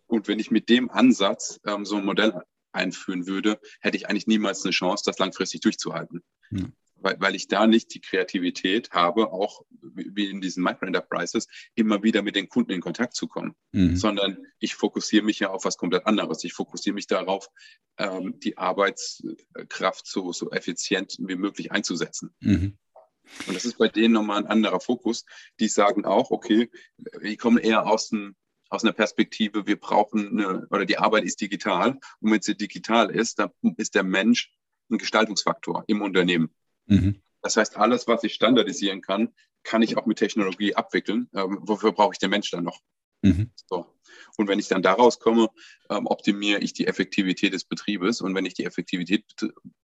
[0.08, 2.42] Und wenn ich mit dem Ansatz ähm, so ein Modell
[2.78, 6.24] einführen würde, hätte ich eigentlich niemals eine Chance, das langfristig durchzuhalten.
[6.50, 6.74] Mhm.
[7.00, 12.24] Weil, weil ich da nicht die Kreativität habe, auch wie in diesen Micro-Enterprises, immer wieder
[12.24, 13.96] mit den Kunden in Kontakt zu kommen, mhm.
[13.96, 16.44] sondern ich fokussiere mich ja auf was komplett anderes.
[16.44, 17.50] Ich fokussiere mich darauf,
[17.98, 22.34] ähm, die Arbeitskraft so, so effizient wie möglich einzusetzen.
[22.40, 22.78] Mhm.
[23.46, 25.26] Und das ist bei denen nochmal ein anderer Fokus.
[25.60, 28.36] Die sagen auch, okay, die kommen eher aus, dem,
[28.70, 32.00] aus einer Perspektive, wir brauchen eine, oder die Arbeit ist digital.
[32.20, 34.52] Und wenn sie digital ist, dann ist der Mensch
[34.90, 36.50] ein Gestaltungsfaktor im Unternehmen.
[36.86, 37.22] Mhm.
[37.42, 41.30] Das heißt, alles, was ich standardisieren kann, kann ich auch mit Technologie abwickeln.
[41.34, 42.80] Ähm, wofür brauche ich den Mensch dann noch?
[43.22, 43.52] Mhm.
[43.66, 43.86] So.
[44.38, 45.50] Und wenn ich dann daraus komme,
[45.90, 48.22] ähm, optimiere ich die Effektivität des Betriebes.
[48.22, 49.26] Und wenn ich die Effektivität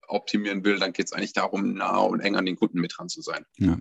[0.07, 3.09] optimieren will, dann geht es eigentlich darum, nah und eng an den Kunden mit dran
[3.09, 3.45] zu sein.
[3.57, 3.77] Ja.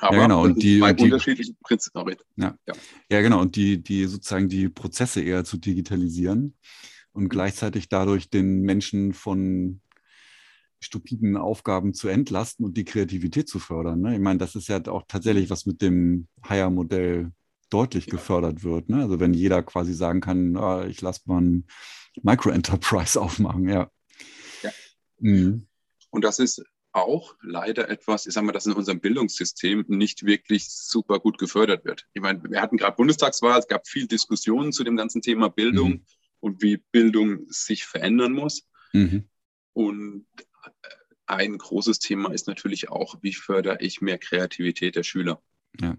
[0.00, 0.42] Aber ja, genau.
[0.42, 2.16] Und die, und die unterschiedliche Prinzipien.
[2.36, 2.56] Ja.
[2.66, 2.74] ja.
[3.10, 3.20] Ja.
[3.20, 3.40] genau.
[3.40, 6.54] Und die, die sozusagen die Prozesse eher zu digitalisieren
[7.12, 9.80] und gleichzeitig dadurch den Menschen von
[10.80, 14.00] stupiden Aufgaben zu entlasten und die Kreativität zu fördern.
[14.00, 14.14] Ne?
[14.14, 17.32] Ich meine, das ist ja auch tatsächlich was mit dem Hire-Modell
[17.68, 18.88] deutlich gefördert wird.
[18.88, 19.02] Ne?
[19.02, 21.66] Also wenn jeder quasi sagen kann, ah, ich lasse mal ein
[22.22, 23.90] Micro-Enterprise aufmachen, ja.
[24.62, 24.70] ja.
[25.18, 25.66] Mhm.
[26.10, 30.68] Und das ist auch leider etwas, ich sage mal, das in unserem Bildungssystem nicht wirklich
[30.68, 32.06] super gut gefördert wird.
[32.12, 35.90] Ich meine, wir hatten gerade Bundestagswahl, es gab viel Diskussionen zu dem ganzen Thema Bildung
[35.90, 36.04] mhm.
[36.40, 38.68] und wie Bildung sich verändern muss.
[38.92, 39.28] Mhm.
[39.72, 40.26] Und
[41.26, 45.40] ein großes Thema ist natürlich auch, wie fördere ich mehr Kreativität der Schüler.
[45.80, 45.96] Ja.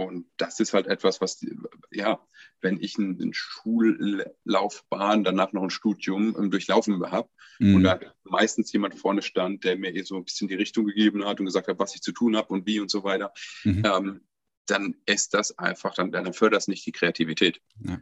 [0.00, 1.44] Und das ist halt etwas, was,
[1.90, 2.26] ja,
[2.62, 7.74] wenn ich eine Schullaufbahn, danach noch ein Studium durchlaufen habe mhm.
[7.76, 11.26] und da meistens jemand vorne stand, der mir eh so ein bisschen die Richtung gegeben
[11.26, 13.32] hat und gesagt hat, was ich zu tun habe und wie und so weiter,
[13.62, 13.82] mhm.
[13.84, 14.20] ähm,
[14.64, 17.60] dann ist das einfach, dann, dann fördert das nicht die Kreativität.
[17.80, 18.00] Ja.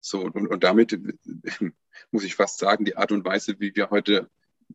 [0.00, 0.98] So, und, und damit
[2.10, 4.28] muss ich fast sagen, die Art und Weise, wie wir heute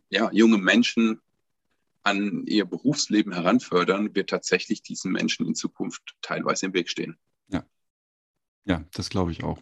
[0.10, 1.21] ja, junge Menschen
[2.06, 7.18] an ihr Berufsleben heranfördern, wird tatsächlich diesen Menschen in Zukunft teilweise im Weg stehen.
[7.48, 7.65] Ja,
[8.65, 9.60] ja das glaube ich auch.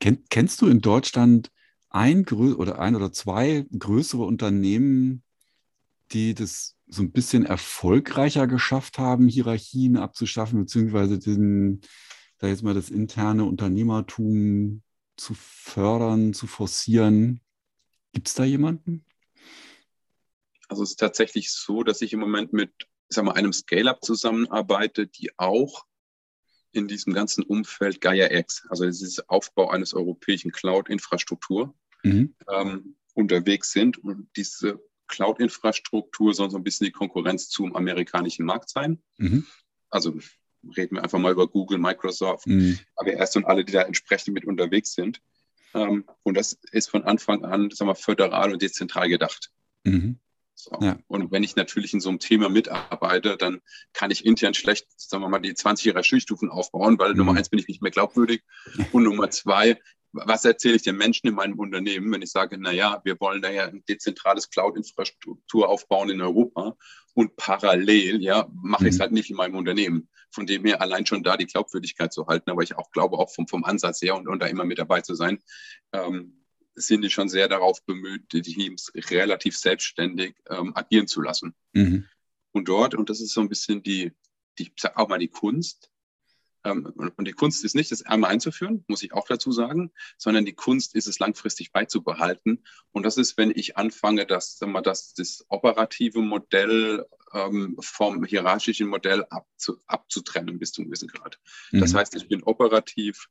[0.00, 1.50] Ken, kennst du in Deutschland
[1.90, 5.22] ein oder ein oder zwei größere Unternehmen,
[6.12, 11.82] die das so ein bisschen erfolgreicher geschafft haben, Hierarchien abzuschaffen, beziehungsweise den,
[12.38, 14.82] da jetzt mal das interne Unternehmertum
[15.16, 17.40] zu fördern, zu forcieren?
[18.12, 19.04] Gibt es da jemanden?
[20.68, 22.70] Also es ist tatsächlich so, dass ich im Moment mit
[23.08, 25.86] sag mal, einem Scale-Up zusammenarbeite, die auch
[26.72, 32.34] in diesem ganzen Umfeld Gaia X, also dieses Aufbau eines europäischen Cloud-Infrastruktur, mhm.
[32.52, 33.98] ähm, unterwegs sind.
[33.98, 39.02] Und diese Cloud-Infrastruktur soll so ein bisschen die Konkurrenz zum amerikanischen Markt sein.
[39.16, 39.46] Mhm.
[39.88, 40.18] Also
[40.76, 42.78] reden wir einfach mal über Google, Microsoft, mhm.
[42.96, 45.22] AWS und alle, die da entsprechend mit unterwegs sind.
[45.72, 49.50] Ähm, und das ist von Anfang an, sagen wir, föderal und dezentral gedacht.
[49.84, 50.18] Mhm.
[50.58, 50.76] So.
[50.80, 50.98] Ja.
[51.06, 53.60] Und wenn ich natürlich in so einem Thema mitarbeite, dann
[53.92, 57.18] kann ich intern schlecht, sagen wir mal, die 20 Hierarchiestufen aufbauen, weil mhm.
[57.18, 58.42] Nummer eins bin ich nicht mehr glaubwürdig
[58.92, 59.78] und Nummer zwei,
[60.10, 63.50] was erzähle ich den Menschen in meinem Unternehmen, wenn ich sage, naja, wir wollen da
[63.50, 66.76] ja ein dezentrales Cloud-Infrastruktur aufbauen in Europa
[67.14, 68.88] und parallel, ja, mache mhm.
[68.88, 70.08] ich es halt nicht in meinem Unternehmen.
[70.30, 73.32] Von dem her allein schon da die Glaubwürdigkeit zu halten, aber ich auch glaube auch
[73.32, 75.38] vom, vom Ansatz her und, und da immer mit dabei zu sein,
[75.92, 76.38] ähm,
[76.80, 81.54] sind die schon sehr darauf bemüht, die Teams relativ selbstständig ähm, agieren zu lassen.
[81.72, 82.06] Mhm.
[82.52, 84.12] Und dort, und das ist so ein bisschen die,
[84.58, 85.90] die ich sag auch mal die Kunst,
[86.64, 90.44] ähm, und die Kunst ist nicht, das einmal einzuführen, muss ich auch dazu sagen, sondern
[90.44, 92.64] die Kunst ist es langfristig beizubehalten.
[92.92, 98.88] Und das ist, wenn ich anfange, dass, wir, dass das operative Modell ähm, vom hierarchischen
[98.88, 101.38] Modell abzu, abzutrennen bis zu einem gewissen Grad.
[101.70, 101.80] Mhm.
[101.80, 103.28] Das heißt, ich bin operativ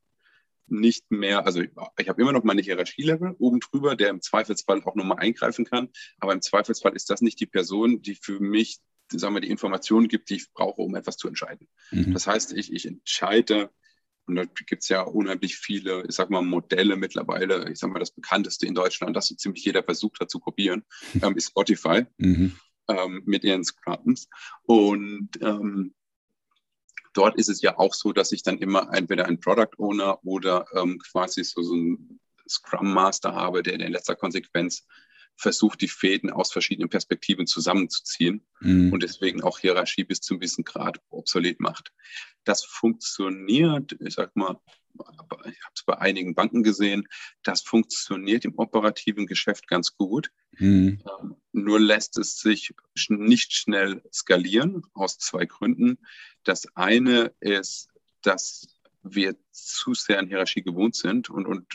[0.67, 4.83] nicht mehr, also ich, ich habe immer noch meine Hierarchielevel oben drüber, der im Zweifelsfall
[4.83, 5.89] auch nochmal eingreifen kann.
[6.19, 8.79] Aber im Zweifelsfall ist das nicht die Person, die für mich,
[9.11, 11.67] sagen wir, die Informationen gibt, die ich brauche, um etwas zu entscheiden.
[11.91, 12.13] Mhm.
[12.13, 13.71] Das heißt, ich, ich entscheide,
[14.25, 17.71] und da gibt es ja unheimlich viele, ich sag mal, Modelle mittlerweile.
[17.71, 20.83] Ich sag mal, das bekannteste in Deutschland, das so ziemlich jeder versucht hat zu kopieren,
[21.21, 22.57] ähm, ist Spotify mhm.
[22.89, 24.27] ähm, mit ihren Scrums.
[24.63, 25.93] Und ähm,
[27.17, 30.65] dort ist es ja auch so, dass ich dann immer entweder einen Product Owner oder
[30.73, 34.85] ähm, quasi so, so einen Scrum Master habe, der in letzter Konsequenz
[35.37, 38.91] versucht, die Fäden aus verschiedenen Perspektiven zusammenzuziehen mhm.
[38.91, 41.93] und deswegen auch Hierarchie bis zu einem gewissen Grad obsolet macht.
[42.43, 44.59] Das funktioniert, ich sag mal,
[45.45, 47.07] ich habe es bei einigen Banken gesehen,
[47.43, 50.31] das funktioniert im operativen Geschäft ganz gut.
[50.57, 51.03] Mhm.
[51.19, 52.73] Ähm, nur lässt es sich
[53.09, 55.99] nicht schnell skalieren aus zwei Gründen.
[56.43, 57.89] Das eine ist,
[58.21, 58.67] dass
[59.03, 61.67] wir zu sehr an Hierarchie gewohnt sind und, und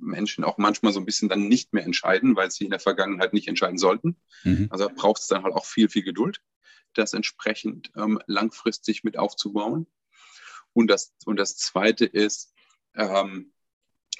[0.00, 3.32] Menschen auch manchmal so ein bisschen dann nicht mehr entscheiden, weil sie in der Vergangenheit
[3.32, 4.16] nicht entscheiden sollten.
[4.44, 4.68] Mhm.
[4.70, 6.40] Also braucht es dann halt auch viel, viel Geduld,
[6.94, 9.86] das entsprechend ähm, langfristig mit aufzubauen.
[10.72, 12.52] Und das, und das Zweite ist,
[12.94, 13.52] ähm,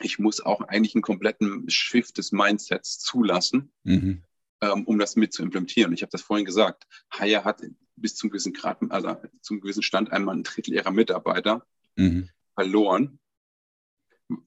[0.00, 4.24] ich muss auch eigentlich einen kompletten Shift des Mindsets zulassen, mhm.
[4.60, 5.92] ähm, um das mit zu implementieren.
[5.92, 6.86] Ich habe das vorhin gesagt.
[7.12, 7.62] Haya hat
[7.96, 11.64] bis zum gewissen Grad, also zum gewissen Stand einmal ein Drittel ihrer Mitarbeiter
[11.96, 12.28] mhm.
[12.54, 13.18] verloren,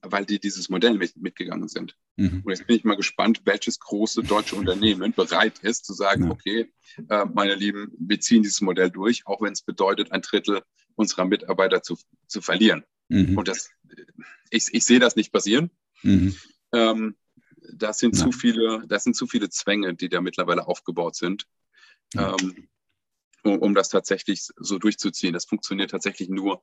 [0.02, 1.96] weil die dieses Modell mit, mitgegangen sind.
[2.16, 2.42] Mhm.
[2.44, 6.30] Und jetzt bin ich mal gespannt, welches große deutsche Unternehmen bereit ist zu sagen, ja.
[6.30, 6.72] okay,
[7.08, 10.62] äh, meine Lieben, wir ziehen dieses Modell durch, auch wenn es bedeutet, ein Drittel
[10.96, 12.84] unserer Mitarbeiter zu, zu verlieren.
[13.08, 13.38] Mhm.
[13.38, 13.70] Und das,
[14.50, 15.70] ich, ich sehe das nicht passieren.
[16.02, 16.34] Mhm.
[16.72, 17.16] Ähm,
[17.72, 18.24] das sind ja.
[18.24, 21.46] zu viele, das sind zu viele Zwänge, die da mittlerweile aufgebaut sind,
[22.16, 22.68] ähm,
[23.44, 25.32] um, um, das tatsächlich so durchzuziehen.
[25.32, 26.62] Das funktioniert tatsächlich nur,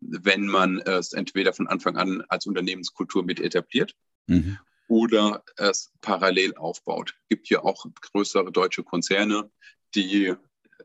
[0.00, 3.94] wenn man es entweder von Anfang an als Unternehmenskultur mit etabliert
[4.26, 4.58] mhm.
[4.88, 7.14] oder es parallel aufbaut.
[7.22, 9.50] Es gibt ja auch größere deutsche Konzerne,
[9.94, 10.34] die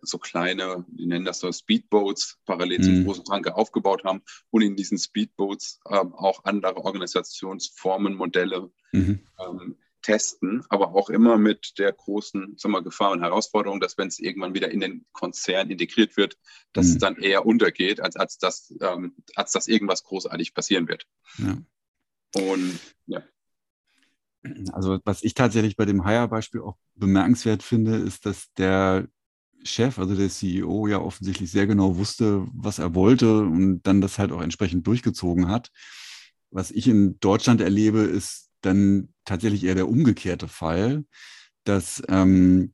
[0.02, 2.84] so kleine, die nennen das so Speedboats, parallel mhm.
[2.84, 9.22] zum großen Tanker aufgebaut haben und in diesen Speedboats ähm, auch andere Organisationsformen, Modelle mhm.
[9.40, 14.08] ähm, testen, aber auch immer mit der großen sagen wir, Gefahr und Herausforderung, dass wenn
[14.08, 16.38] es irgendwann wieder in den Konzern integriert wird,
[16.74, 16.92] dass mhm.
[16.92, 21.08] es dann eher untergeht, als, als, dass, ähm, als dass irgendwas großartig passieren wird.
[21.40, 21.58] Ja.
[22.36, 23.24] Und ja.
[24.74, 29.08] Also was ich tatsächlich bei dem Hire-Beispiel auch bemerkenswert finde, ist, dass der
[29.64, 34.20] Chef, also der CEO, ja offensichtlich sehr genau wusste, was er wollte und dann das
[34.20, 35.72] halt auch entsprechend durchgezogen hat.
[36.52, 41.06] Was ich in Deutschland erlebe, ist dann tatsächlich eher der umgekehrte Fall,
[41.64, 42.74] dass ähm,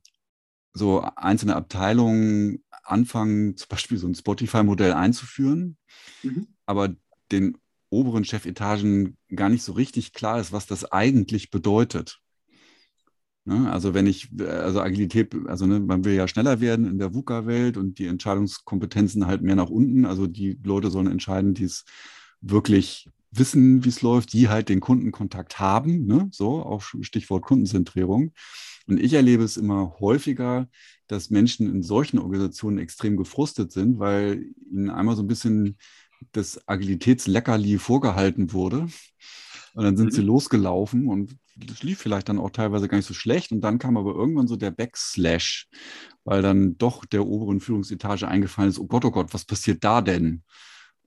[0.74, 5.76] so einzelne Abteilungen anfangen, zum Beispiel so ein Spotify-Modell einzuführen,
[6.22, 6.48] mhm.
[6.66, 6.94] aber
[7.30, 7.56] den
[7.90, 12.22] oberen Chefetagen gar nicht so richtig klar ist, was das eigentlich bedeutet.
[13.44, 13.70] Ne?
[13.70, 17.76] Also wenn ich, also Agilität, also ne, man will ja schneller werden in der VUCA-Welt
[17.76, 20.06] und die Entscheidungskompetenzen halt mehr nach unten.
[20.06, 21.84] Also die Leute sollen entscheiden, die es
[22.40, 26.28] wirklich wissen, wie es läuft, die halt den Kundenkontakt haben, ne?
[26.30, 28.32] so auch Stichwort Kundenzentrierung.
[28.86, 30.68] Und ich erlebe es immer häufiger,
[31.06, 35.78] dass Menschen in solchen Organisationen extrem gefrustet sind, weil ihnen einmal so ein bisschen
[36.32, 38.86] das Agilitätsleckerli vorgehalten wurde.
[39.74, 40.12] Und dann sind mhm.
[40.12, 43.52] sie losgelaufen und das lief vielleicht dann auch teilweise gar nicht so schlecht.
[43.52, 45.68] Und dann kam aber irgendwann so der Backslash,
[46.24, 50.00] weil dann doch der oberen Führungsetage eingefallen ist, oh Gott, oh Gott, was passiert da
[50.00, 50.42] denn?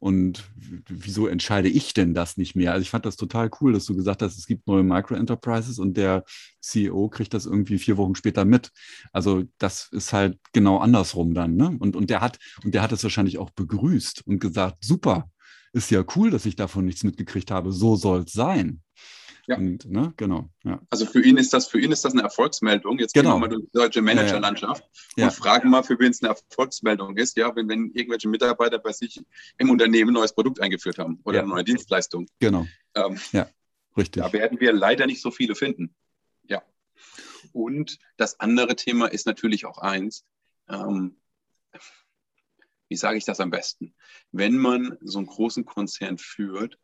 [0.06, 0.44] Und
[0.88, 2.74] wieso entscheide ich denn das nicht mehr?
[2.74, 5.98] Also ich fand das total cool, dass du gesagt hast, es gibt neue Micro-Enterprises und
[5.98, 6.24] der
[6.62, 8.70] CEO kriegt das irgendwie vier Wochen später mit.
[9.14, 11.56] Also das ist halt genau andersrum dann.
[11.56, 11.76] Ne?
[11.80, 15.28] Und, und der hat, und der hat es wahrscheinlich auch begrüßt und gesagt, super,
[15.74, 17.72] ist ja cool, dass ich davon nichts mitgekriegt habe.
[17.72, 18.84] So soll es sein.
[19.48, 19.58] Ja.
[19.58, 20.50] Und, ne, genau.
[20.64, 20.82] Ja.
[20.90, 22.98] Also für ihn ist das, für ihn ist das eine Erfolgsmeldung.
[22.98, 23.34] Jetzt genau.
[23.34, 24.84] gehen wir mal durch die deutsche Managerlandschaft
[25.16, 28.80] ja, und fragen mal, für wen es eine Erfolgsmeldung ist, ja, wenn, wenn irgendwelche Mitarbeiter
[28.80, 29.24] bei sich
[29.58, 32.28] im Unternehmen ein neues Produkt eingeführt haben oder eine neue Dienstleistung.
[32.40, 32.66] Genau.
[32.96, 33.48] Ähm, ja,
[33.96, 34.24] richtig.
[34.24, 35.94] Da werden wir leider nicht so viele finden.
[36.48, 36.64] Ja.
[37.54, 40.26] Und das andere Thema ist natürlich auch eins,
[40.70, 41.18] ähm,
[42.88, 43.94] wie sage ich das am besten?
[44.32, 46.80] Wenn man so einen großen Konzern führt,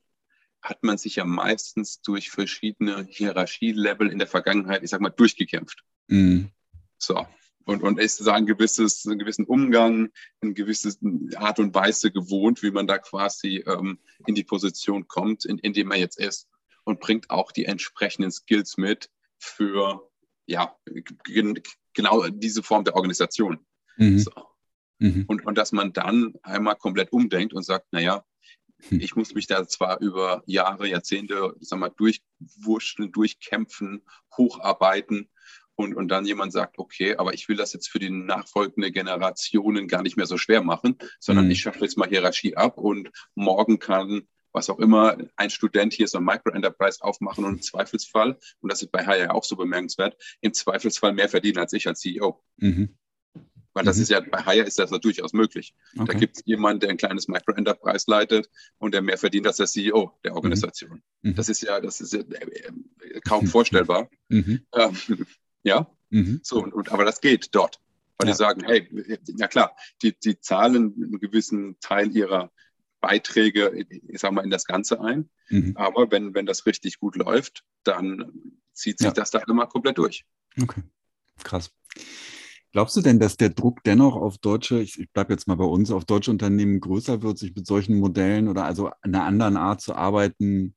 [0.61, 5.83] hat man sich ja meistens durch verschiedene Hierarchielevel in der Vergangenheit, ich sag mal, durchgekämpft.
[6.07, 6.51] Mhm.
[6.97, 7.25] So.
[7.65, 10.09] Und, und ist da ein gewisses, einen gewissen Umgang,
[10.41, 10.97] eine gewisse
[11.35, 15.73] Art und Weise gewohnt, wie man da quasi ähm, in die Position kommt, in, in
[15.73, 16.47] dem man jetzt ist.
[16.83, 20.09] Und bringt auch die entsprechenden Skills mit für,
[20.47, 20.75] ja,
[21.93, 23.59] genau diese Form der Organisation.
[23.97, 24.19] Mhm.
[24.19, 24.31] So.
[24.97, 25.25] Mhm.
[25.27, 28.25] Und, und dass man dann einmal komplett umdenkt und sagt, naja,
[28.89, 28.99] hm.
[28.99, 34.03] ich muss mich da zwar über Jahre, Jahrzehnte, sag mal, durchwurschteln, durchkämpfen,
[34.37, 35.29] hocharbeiten
[35.75, 39.87] und, und dann jemand sagt, okay, aber ich will das jetzt für die nachfolgende Generationen
[39.87, 41.51] gar nicht mehr so schwer machen, sondern mhm.
[41.51, 46.07] ich schaffe jetzt mal Hierarchie ab und morgen kann was auch immer, ein Student hier
[46.07, 50.17] so ein Micro-Enterprise aufmachen und im Zweifelsfall, und das ist bei Haya auch so bemerkenswert,
[50.41, 52.43] im Zweifelsfall mehr verdienen als ich als CEO.
[52.57, 52.97] Mhm.
[53.73, 54.03] Weil das mhm.
[54.03, 55.73] ist ja, bei Hire ist das ja durchaus möglich.
[55.95, 56.05] Okay.
[56.05, 59.67] Da gibt es jemanden, der ein kleines Micro-Enterprise leitet und der mehr verdient als der
[59.67, 61.01] CEO der Organisation.
[61.21, 61.31] Mhm.
[61.31, 61.35] mhm.
[61.35, 62.71] Das ist ja, das ist ja äh,
[63.13, 64.09] äh, kaum vorstellbar.
[64.29, 64.61] Mhm.
[64.73, 64.95] Ähm,
[65.63, 66.39] ja, mhm.
[66.41, 67.81] so, und, und, aber das geht dort.
[68.17, 68.33] Weil ja.
[68.33, 68.87] die sagen, hey,
[69.37, 72.49] ja klar, die, die zahlen einen gewissen Teil ihrer
[73.01, 75.29] Beiträge, ich sag mal, in das Ganze ein.
[75.49, 75.75] Mhm.
[75.75, 78.31] Aber wenn, wenn das richtig gut läuft, dann
[78.71, 79.11] zieht sich ja.
[79.11, 80.23] das da immer komplett durch.
[80.61, 80.83] Okay,
[81.43, 81.71] krass.
[82.71, 85.91] Glaubst du denn, dass der Druck dennoch auf deutsche, ich bleibe jetzt mal bei uns,
[85.91, 89.93] auf deutsche Unternehmen größer wird, sich mit solchen Modellen oder also einer anderen Art zu
[89.93, 90.75] arbeiten,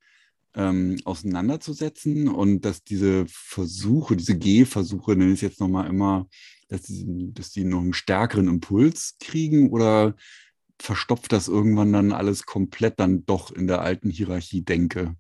[0.55, 6.29] ähm, auseinanderzusetzen und dass diese Versuche, diese Gehversuche, nenne ich es jetzt nochmal immer,
[6.69, 10.17] dass die, dass die noch einen stärkeren Impuls kriegen oder
[10.81, 15.17] verstopft das irgendwann dann alles komplett dann doch in der alten Hierarchie denke?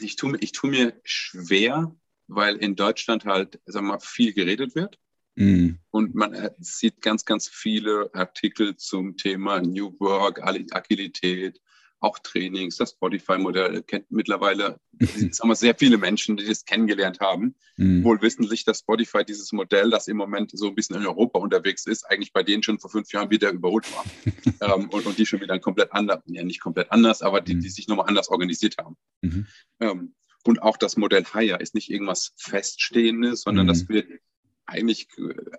[0.00, 1.94] Ich tue, ich tue mir schwer,
[2.26, 4.98] weil in Deutschland halt, sag mal, viel geredet wird.
[5.36, 5.72] Mm.
[5.90, 11.60] Und man äh, sieht ganz, ganz viele Artikel zum Thema New Work, Agilität,
[12.04, 17.54] auch Trainings, das Spotify-Modell kennt mittlerweile sagen wir, sehr viele Menschen, die das kennengelernt haben.
[17.76, 18.04] Mhm.
[18.04, 21.86] Wohl wissentlich, dass Spotify dieses Modell, das im Moment so ein bisschen in Europa unterwegs
[21.86, 24.04] ist, eigentlich bei denen schon vor fünf Jahren wieder überholt war.
[24.76, 27.66] ähm, und, und, die schon wieder komplett anders, ja nicht komplett anders, aber die, die
[27.66, 27.72] mhm.
[27.72, 28.96] sich nochmal anders organisiert haben.
[29.22, 29.46] Mhm.
[29.80, 30.14] Ähm,
[30.46, 33.94] und auch das Modell Hire ist nicht irgendwas Feststehendes, sondern das mhm.
[33.94, 34.08] wird
[34.66, 35.08] eigentlich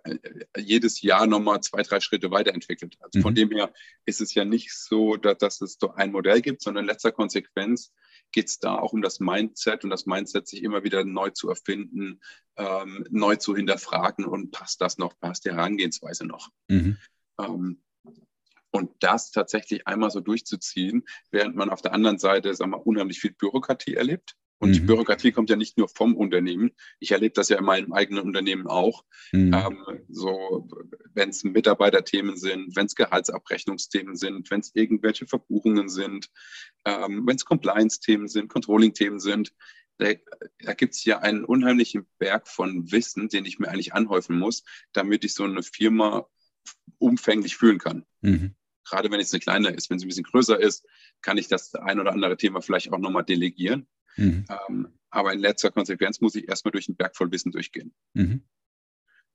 [0.04, 0.17] äh,
[0.58, 2.98] jedes Jahr nochmal zwei, drei Schritte weiterentwickelt.
[3.00, 3.36] Also von mhm.
[3.36, 3.74] dem her
[4.06, 7.12] ist es ja nicht so, dass, dass es so ein Modell gibt, sondern in letzter
[7.12, 7.93] Konsequenz
[8.32, 11.50] geht es da auch um das Mindset und das Mindset sich immer wieder neu zu
[11.50, 12.19] erfinden,
[12.58, 16.50] ähm, neu zu hinterfragen und passt das noch, passt die Herangehensweise noch.
[16.67, 16.98] Mhm.
[17.39, 17.82] Ähm,
[18.71, 23.19] und das tatsächlich einmal so durchzuziehen, während man auf der anderen Seite, sagen wir, unheimlich
[23.19, 24.85] viel Bürokratie erlebt und mhm.
[24.85, 26.71] Bürokratie kommt ja nicht nur vom Unternehmen.
[26.99, 29.03] Ich erlebe das ja in meinem eigenen Unternehmen auch.
[29.31, 29.53] Mhm.
[29.53, 30.69] Ähm, so,
[31.13, 36.29] wenn es Mitarbeiterthemen sind, wenn es Gehaltsabrechnungsthemen sind, wenn es irgendwelche Verbuchungen sind,
[36.85, 39.53] ähm, wenn es Compliance-Themen sind, Controlling-Themen sind,
[39.97, 40.11] da,
[40.59, 44.63] da gibt es ja einen unheimlichen Berg von Wissen, den ich mir eigentlich anhäufen muss,
[44.93, 46.27] damit ich so eine Firma
[46.97, 48.05] umfänglich fühlen kann.
[48.21, 48.55] Mhm.
[48.83, 50.85] Gerade wenn es eine kleine ist, wenn sie ein bisschen größer ist,
[51.21, 53.87] kann ich das ein oder andere Thema vielleicht auch nochmal delegieren.
[54.17, 54.45] Mhm.
[54.49, 57.93] Ähm, aber in letzter Konsequenz muss ich erstmal durch den Berg voll Wissen durchgehen.
[58.13, 58.43] Mhm.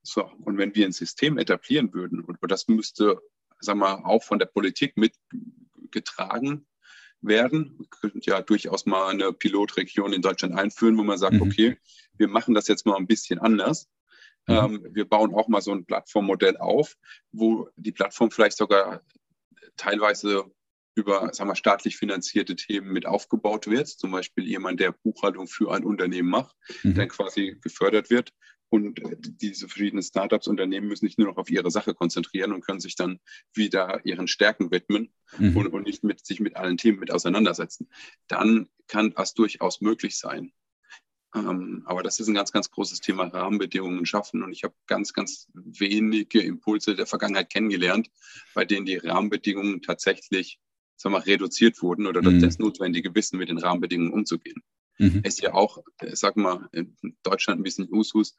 [0.02, 3.20] So, und wenn wir ein System etablieren würden, und das müsste,
[3.60, 6.66] sagen wir, auch von der Politik mitgetragen
[7.20, 11.42] werden, wir könnten ja durchaus mal eine Pilotregion in Deutschland einführen, wo man sagt, mhm.
[11.42, 11.78] okay,
[12.14, 13.88] wir machen das jetzt mal ein bisschen anders.
[14.46, 14.54] Mhm.
[14.54, 16.96] Ähm, wir bauen auch mal so ein Plattformmodell auf,
[17.32, 19.02] wo die Plattform vielleicht sogar
[19.76, 20.50] teilweise
[21.00, 23.88] über sagen wir, staatlich finanzierte Themen mit aufgebaut wird.
[23.88, 26.94] Zum Beispiel jemand, der Buchhaltung für ein Unternehmen macht, mhm.
[26.94, 28.32] der quasi gefördert wird.
[28.68, 29.00] Und
[29.40, 32.94] diese verschiedenen Startups, Unternehmen müssen sich nur noch auf ihre Sache konzentrieren und können sich
[32.94, 33.18] dann
[33.52, 35.56] wieder ihren Stärken widmen mhm.
[35.56, 37.88] und, und, nicht mit, sich mit allen Themen mit auseinandersetzen.
[38.28, 40.52] Dann kann das durchaus möglich sein.
[41.34, 44.42] Ähm, aber das ist ein ganz, ganz großes Thema Rahmenbedingungen schaffen.
[44.44, 48.08] Und ich habe ganz, ganz wenige Impulse der Vergangenheit kennengelernt,
[48.54, 50.60] bei denen die Rahmenbedingungen tatsächlich
[51.00, 52.42] sag mal, reduziert wurden oder mhm.
[52.42, 54.62] das notwendige Wissen mit den Rahmenbedingungen umzugehen.
[54.98, 55.22] Mhm.
[55.24, 58.36] Es ist ja auch, äh, sag mal, in Deutschland ein bisschen Usus,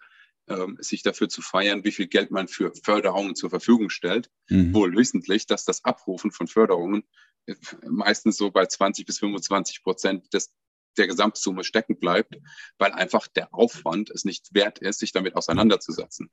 [0.48, 4.30] ähm, sich dafür zu feiern, wie viel Geld man für Förderungen zur Verfügung stellt.
[4.48, 4.76] Mhm.
[4.76, 7.04] Wohl wissentlich, dass das Abrufen von Förderungen
[7.48, 7.56] äh,
[7.90, 10.54] meistens so bei 20 bis 25 Prozent des,
[10.98, 12.36] der Gesamtsumme stecken bleibt,
[12.78, 16.30] weil einfach der Aufwand es nicht wert ist, sich damit auseinanderzusetzen.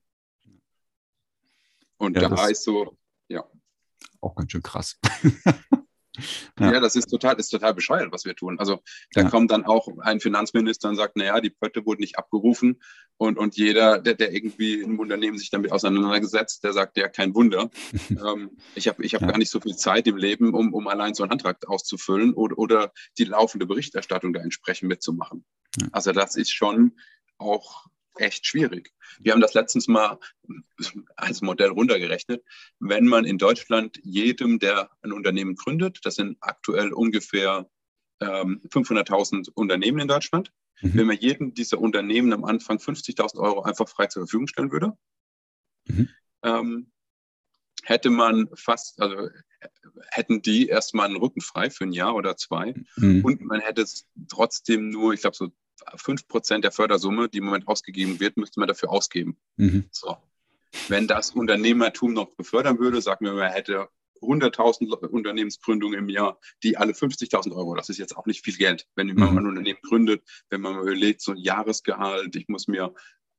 [1.97, 3.49] Und ja, da ist so, ja.
[4.21, 5.01] Auch ganz schön krass.
[6.59, 6.73] Ja.
[6.73, 8.59] ja, das ist total, ist total bescheuert, was wir tun.
[8.59, 8.81] Also
[9.13, 9.31] da ja.
[9.31, 12.81] kommt dann auch ein Finanzminister und sagt, naja, die Pötte wurden nicht abgerufen
[13.17, 17.35] und, und jeder, der, der irgendwie im Unternehmen sich damit auseinandergesetzt, der sagt, ja, kein
[17.35, 17.71] Wunder.
[18.11, 19.29] ähm, ich habe ich hab ja.
[19.29, 22.59] gar nicht so viel Zeit im Leben, um, um allein so einen Antrag auszufüllen oder,
[22.59, 25.45] oder die laufende Berichterstattung da entsprechend mitzumachen.
[25.93, 26.93] Also das ist schon
[27.39, 27.87] auch
[28.21, 28.93] echt schwierig.
[29.21, 30.19] Wir haben das letztens mal
[31.17, 32.45] als Modell runtergerechnet.
[32.79, 37.69] Wenn man in Deutschland jedem, der ein Unternehmen gründet, das sind aktuell ungefähr
[38.21, 40.95] ähm, 500.000 Unternehmen in Deutschland, mhm.
[40.95, 44.97] wenn man jedem dieser Unternehmen am Anfang 50.000 Euro einfach frei zur Verfügung stellen würde,
[45.87, 46.09] mhm.
[46.43, 46.93] ähm,
[47.85, 49.29] hätte man fast, also
[50.11, 53.25] hätten die erstmal einen Rücken frei für ein Jahr oder zwei mhm.
[53.25, 55.51] und man hätte es trotzdem nur, ich glaube, so
[55.97, 59.37] 5% der Fördersumme, die im Moment ausgegeben wird, müsste man dafür ausgeben.
[59.57, 59.85] Mhm.
[59.91, 60.17] So.
[60.89, 63.89] Wenn das Unternehmertum noch befördern würde, sagen wir, man hätte
[64.21, 68.87] 100.000 Unternehmensgründungen im Jahr, die alle 50.000 Euro, das ist jetzt auch nicht viel Geld.
[68.95, 69.39] Wenn man mhm.
[69.39, 72.95] ein Unternehmen gründet, wenn man überlegt, so ein Jahresgehalt, ich muss mir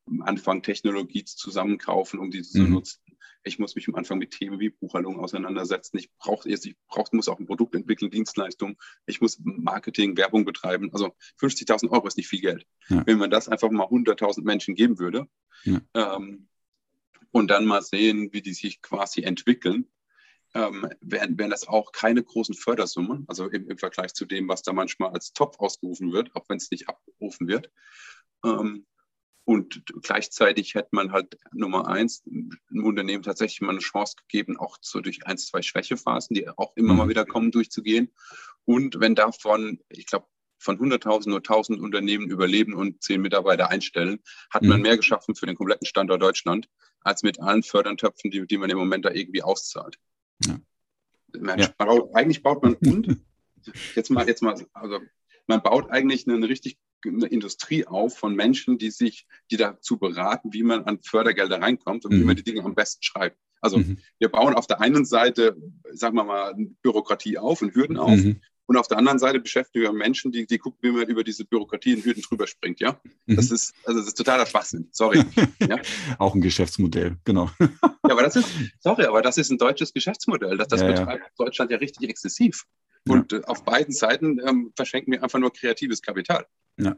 [0.07, 2.65] am Anfang Technologie zusammenkaufen, um diese mhm.
[2.65, 2.99] zu nutzen.
[3.43, 5.97] Ich muss mich am Anfang mit Themen wie Buchhaltung auseinandersetzen.
[5.97, 8.77] Ich brauche ich brauch, muss auch ein Produkt entwickeln, Dienstleistung.
[9.05, 10.89] Ich muss Marketing, Werbung betreiben.
[10.93, 12.65] Also 50.000 Euro ist nicht viel Geld.
[12.89, 13.05] Ja.
[13.05, 15.27] Wenn man das einfach mal 100.000 Menschen geben würde
[15.63, 15.79] ja.
[15.93, 16.47] ähm,
[17.31, 19.87] und dann mal sehen, wie die sich quasi entwickeln,
[20.53, 24.63] ähm, wären, wären das auch keine großen Fördersummen, also im, im, Vergleich zu dem, was
[24.63, 27.71] da manchmal als Topf ausgerufen wird, auch wenn es nicht abgerufen wird.
[28.43, 28.85] Ähm,
[29.49, 34.77] und gleichzeitig hätte man halt Nummer eins, einem Unternehmen tatsächlich mal eine Chance gegeben, auch
[34.79, 37.09] so durch ein, zwei Schwächephasen, die auch immer mal mhm.
[37.09, 38.11] wieder kommen, durchzugehen.
[38.65, 40.27] Und wenn davon, ich glaube,
[40.59, 44.19] von 100.000 nur 1.000 Unternehmen überleben und 10 Mitarbeiter einstellen,
[44.51, 44.83] hat man mhm.
[44.83, 46.69] mehr geschaffen für den kompletten Standort Deutschland,
[47.01, 49.97] als mit allen Fördertöpfen, die, die man im Moment da irgendwie auszahlt.
[50.45, 50.59] Ja.
[51.39, 51.73] Man, ja.
[52.13, 53.19] Eigentlich baut man und
[53.95, 54.99] jetzt mal, jetzt mal, also
[55.47, 59.97] man baut eigentlich eine, eine richtig eine Industrie auf von Menschen, die sich, die dazu
[59.97, 62.21] beraten, wie man an Fördergelder reinkommt und mhm.
[62.21, 63.37] wie man die Dinge am besten schreibt.
[63.61, 63.97] Also mhm.
[64.19, 65.55] wir bauen auf der einen Seite,
[65.91, 68.17] sagen wir mal, Bürokratie auf und Hürden auf.
[68.17, 68.41] Mhm.
[68.69, 71.43] Und auf der anderen Seite beschäftigen wir Menschen, die, die gucken, wie man über diese
[71.43, 73.01] Bürokratie und Hürden drüber springt, ja.
[73.25, 73.35] Mhm.
[73.35, 74.89] Das ist, also das ist totaler Schwachsinn.
[74.91, 75.23] Sorry.
[75.59, 75.79] ja?
[76.19, 77.49] Auch ein Geschäftsmodell, genau.
[77.59, 77.69] ja,
[78.03, 78.47] aber das ist,
[78.79, 80.55] sorry, aber das ist ein deutsches Geschäftsmodell.
[80.55, 81.45] Das, das ja, betreibt ja.
[81.45, 82.65] Deutschland ja richtig exzessiv.
[83.07, 83.41] Und ja.
[83.41, 86.45] auf beiden Seiten ähm, verschenken wir einfach nur kreatives Kapital.
[86.77, 86.95] Ja.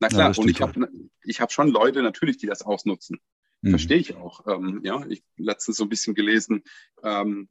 [0.00, 0.88] Na klar, und ich habe
[1.24, 3.20] ich hab schon Leute natürlich, die das ausnutzen.
[3.62, 3.70] Mhm.
[3.70, 4.46] Verstehe ich auch.
[4.46, 6.62] Ähm, ja, ich letztens so ein bisschen gelesen,
[7.02, 7.48] ähm,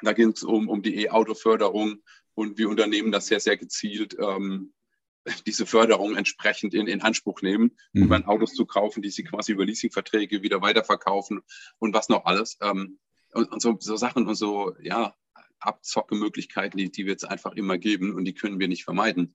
[0.00, 2.02] da ging es um, um die E-Auto-Förderung
[2.34, 4.72] und wir Unternehmen das sehr, sehr gezielt ähm,
[5.46, 8.10] diese Förderung entsprechend in, in Anspruch nehmen, um mhm.
[8.10, 11.42] dann Autos zu kaufen, die sie quasi über Leasingverträge wieder weiterverkaufen
[11.78, 12.58] und was noch alles.
[12.60, 12.98] Ähm,
[13.32, 15.14] und, und so, so, Sachen und so, ja,
[15.60, 19.34] Abzockemöglichkeiten, die, die wird es einfach immer geben und die können wir nicht vermeiden.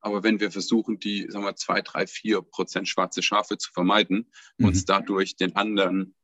[0.00, 4.30] Aber wenn wir versuchen, die, sagen wir, zwei, drei, vier Prozent schwarze Schafe zu vermeiden,
[4.56, 4.66] mhm.
[4.66, 6.14] uns dadurch den anderen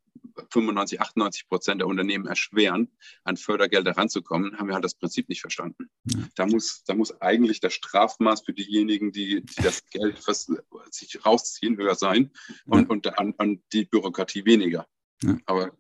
[0.51, 2.89] 95, 98 Prozent der Unternehmen erschweren,
[3.25, 5.91] an Fördergelder ranzukommen, haben wir halt das Prinzip nicht verstanden.
[6.05, 6.21] Ja.
[6.37, 10.51] Da, muss, da muss eigentlich das Strafmaß für diejenigen, die, die das Geld was,
[10.91, 12.31] sich rausziehen, höher sein
[12.67, 12.89] und, ja.
[12.89, 14.87] und an, an, die Bürokratie weniger.
[15.23, 15.39] Ja.
[15.47, 15.77] Aber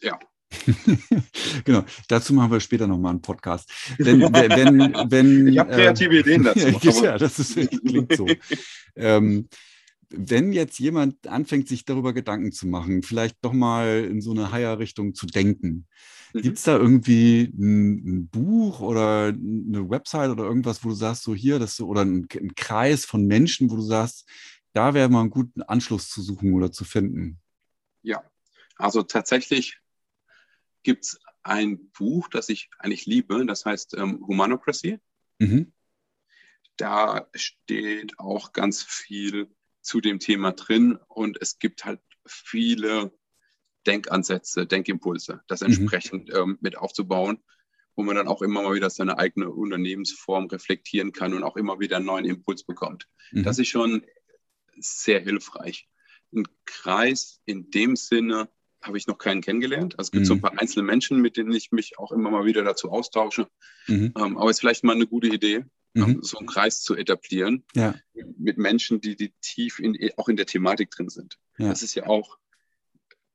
[0.00, 0.18] ja.
[1.64, 3.70] genau, dazu machen wir später nochmal einen Podcast.
[3.98, 6.68] Wenn, wenn, wenn, ich habe kreative äh, Ideen dazu.
[7.04, 8.26] ja, das ist, klingt so.
[8.94, 9.48] ähm,
[10.08, 14.52] wenn jetzt jemand anfängt, sich darüber Gedanken zu machen, vielleicht doch mal in so eine
[14.52, 15.86] Higher-Richtung zu denken,
[16.32, 16.42] mhm.
[16.42, 21.24] gibt es da irgendwie ein, ein, Buch oder eine Website oder irgendwas, wo du sagst,
[21.24, 24.28] so hier, das oder ein, ein Kreis von Menschen, wo du sagst,
[24.72, 27.38] da wäre mal einen guten Anschluss zu suchen oder zu finden?
[28.02, 28.22] Ja,
[28.76, 29.78] also tatsächlich
[30.86, 35.00] gibt es ein Buch, das ich eigentlich liebe, das heißt ähm, Humanocracy.
[35.40, 35.72] Mhm.
[36.76, 43.12] Da steht auch ganz viel zu dem Thema drin und es gibt halt viele
[43.84, 45.66] Denkansätze, Denkimpulse, das mhm.
[45.66, 46.36] entsprechend mhm.
[46.36, 47.42] ähm, mit aufzubauen,
[47.96, 51.80] wo man dann auch immer mal wieder seine eigene Unternehmensform reflektieren kann und auch immer
[51.80, 53.08] wieder einen neuen Impuls bekommt.
[53.32, 53.42] Mhm.
[53.42, 54.06] Das ist schon
[54.78, 55.88] sehr hilfreich.
[56.32, 58.48] Ein Kreis in dem Sinne
[58.82, 59.98] habe ich noch keinen kennengelernt.
[59.98, 60.26] Also es gibt mhm.
[60.26, 63.48] so ein paar einzelne Menschen, mit denen ich mich auch immer mal wieder dazu austausche.
[63.86, 64.12] Mhm.
[64.16, 65.64] Ähm, aber es ist vielleicht mal eine gute Idee,
[65.94, 66.22] mhm.
[66.22, 67.94] so einen Kreis zu etablieren ja.
[68.38, 71.38] mit Menschen, die, die tief in, auch in der Thematik drin sind.
[71.58, 71.68] Ja.
[71.68, 72.38] Das ist ja auch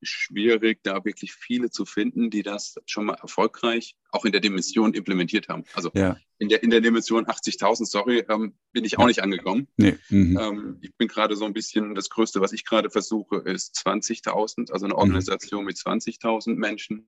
[0.02, 4.94] schwierig, da wirklich viele zu finden, die das schon mal erfolgreich auch in der Dimension
[4.94, 5.64] implementiert haben.
[5.74, 6.18] Also ja.
[6.38, 9.68] in, der, in der Dimension 80.000, sorry, ähm, bin ich auch nicht angekommen.
[9.78, 9.98] Nee.
[10.10, 10.38] Mhm.
[10.40, 14.72] Ähm, ich bin gerade so ein bisschen, das Größte, was ich gerade versuche, ist 20.000,
[14.72, 15.00] also eine mhm.
[15.00, 15.68] Organisation mhm.
[15.68, 17.08] mit 20.000 Menschen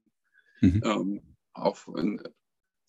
[0.61, 0.81] mhm.
[0.85, 1.21] ähm,
[1.53, 2.21] auf ein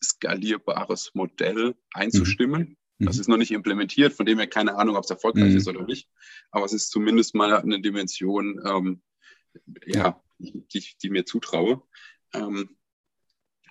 [0.03, 2.77] skalierbares Modell einzustimmen.
[2.99, 3.07] Mhm.
[3.07, 5.57] Das ist noch nicht implementiert, von dem her keine Ahnung, ob es erfolgreich mhm.
[5.57, 6.09] ist oder nicht.
[6.51, 9.03] Aber es ist zumindest mal eine Dimension, ähm,
[9.87, 11.83] ja, die, die, mir zutraue.
[12.33, 12.77] Ähm,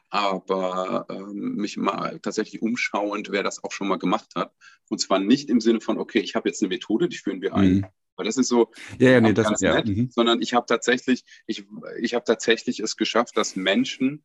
[0.09, 4.53] aber ähm, mich mal tatsächlich umschauend, wer das auch schon mal gemacht hat.
[4.89, 7.55] Und zwar nicht im Sinne von, okay, ich habe jetzt eine Methode, die führen wir
[7.55, 7.73] ein.
[7.73, 7.86] Mhm.
[8.15, 9.93] Weil das ist so, ja, ja, nee, das ist nett, ja.
[9.93, 10.11] Mhm.
[10.11, 11.65] sondern ich habe tatsächlich, ich,
[11.99, 14.23] ich habe tatsächlich es geschafft, dass Menschen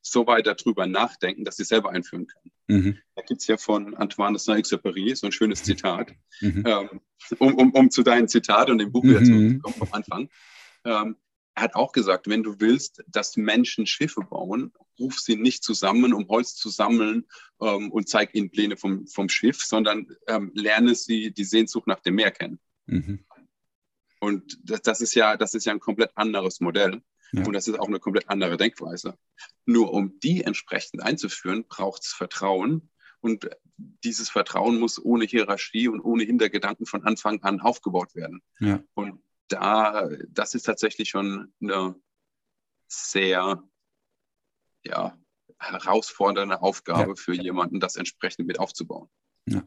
[0.00, 2.52] so weit darüber nachdenken, dass sie selber einführen können.
[2.66, 2.98] Mhm.
[3.14, 5.64] Da gibt es ja von Antoine de Saint-Exupéry so ein schönes mhm.
[5.64, 6.64] Zitat, mhm.
[6.66, 7.00] ähm,
[7.38, 9.26] um, um, um zu deinem Zitat und dem Buch wieder mhm.
[9.26, 10.28] zurückzukommen vom Anfang.
[10.84, 11.16] Ähm,
[11.54, 16.14] er hat auch gesagt, wenn du willst, dass Menschen Schiffe bauen, ruf sie nicht zusammen,
[16.14, 17.26] um Holz zu sammeln
[17.60, 22.00] ähm, und zeig ihnen Pläne vom, vom Schiff, sondern ähm, lerne sie die Sehnsucht nach
[22.00, 22.58] dem Meer kennen.
[22.86, 23.24] Mhm.
[24.20, 27.02] Und das, das, ist ja, das ist ja ein komplett anderes Modell.
[27.32, 27.44] Ja.
[27.44, 29.18] Und das ist auch eine komplett andere Denkweise.
[29.66, 32.90] Nur um die entsprechend einzuführen, braucht es Vertrauen.
[33.20, 38.42] Und dieses Vertrauen muss ohne Hierarchie und ohne Hintergedanken von Anfang an aufgebaut werden.
[38.60, 38.82] Ja.
[38.94, 39.22] Und
[39.52, 41.94] da, das ist tatsächlich schon eine
[42.88, 43.62] sehr
[44.84, 45.18] ja,
[45.58, 47.14] herausfordernde Aufgabe ja.
[47.16, 49.08] für jemanden, das entsprechend mit aufzubauen.
[49.46, 49.62] Ja.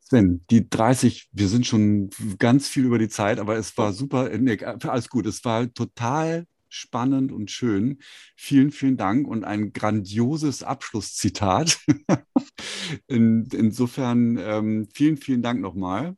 [0.00, 4.28] Sven, die 30, wir sind schon ganz viel über die Zeit, aber es war super,
[4.36, 8.00] nee, alles gut, es war total spannend und schön.
[8.36, 11.78] Vielen, vielen Dank und ein grandioses Abschlusszitat.
[13.06, 16.16] In, insofern ähm, vielen, vielen Dank nochmal.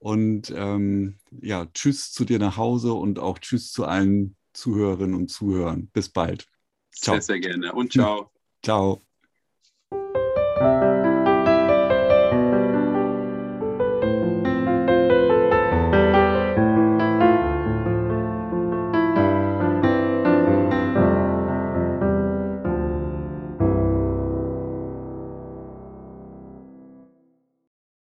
[0.00, 5.28] Und ähm, ja, tschüss zu dir nach Hause und auch tschüss zu allen Zuhörerinnen und
[5.28, 5.88] Zuhörern.
[5.92, 6.46] Bis bald.
[6.92, 7.16] Ciao.
[7.16, 8.30] Sehr, sehr gerne und ciao.
[8.62, 9.02] Ciao.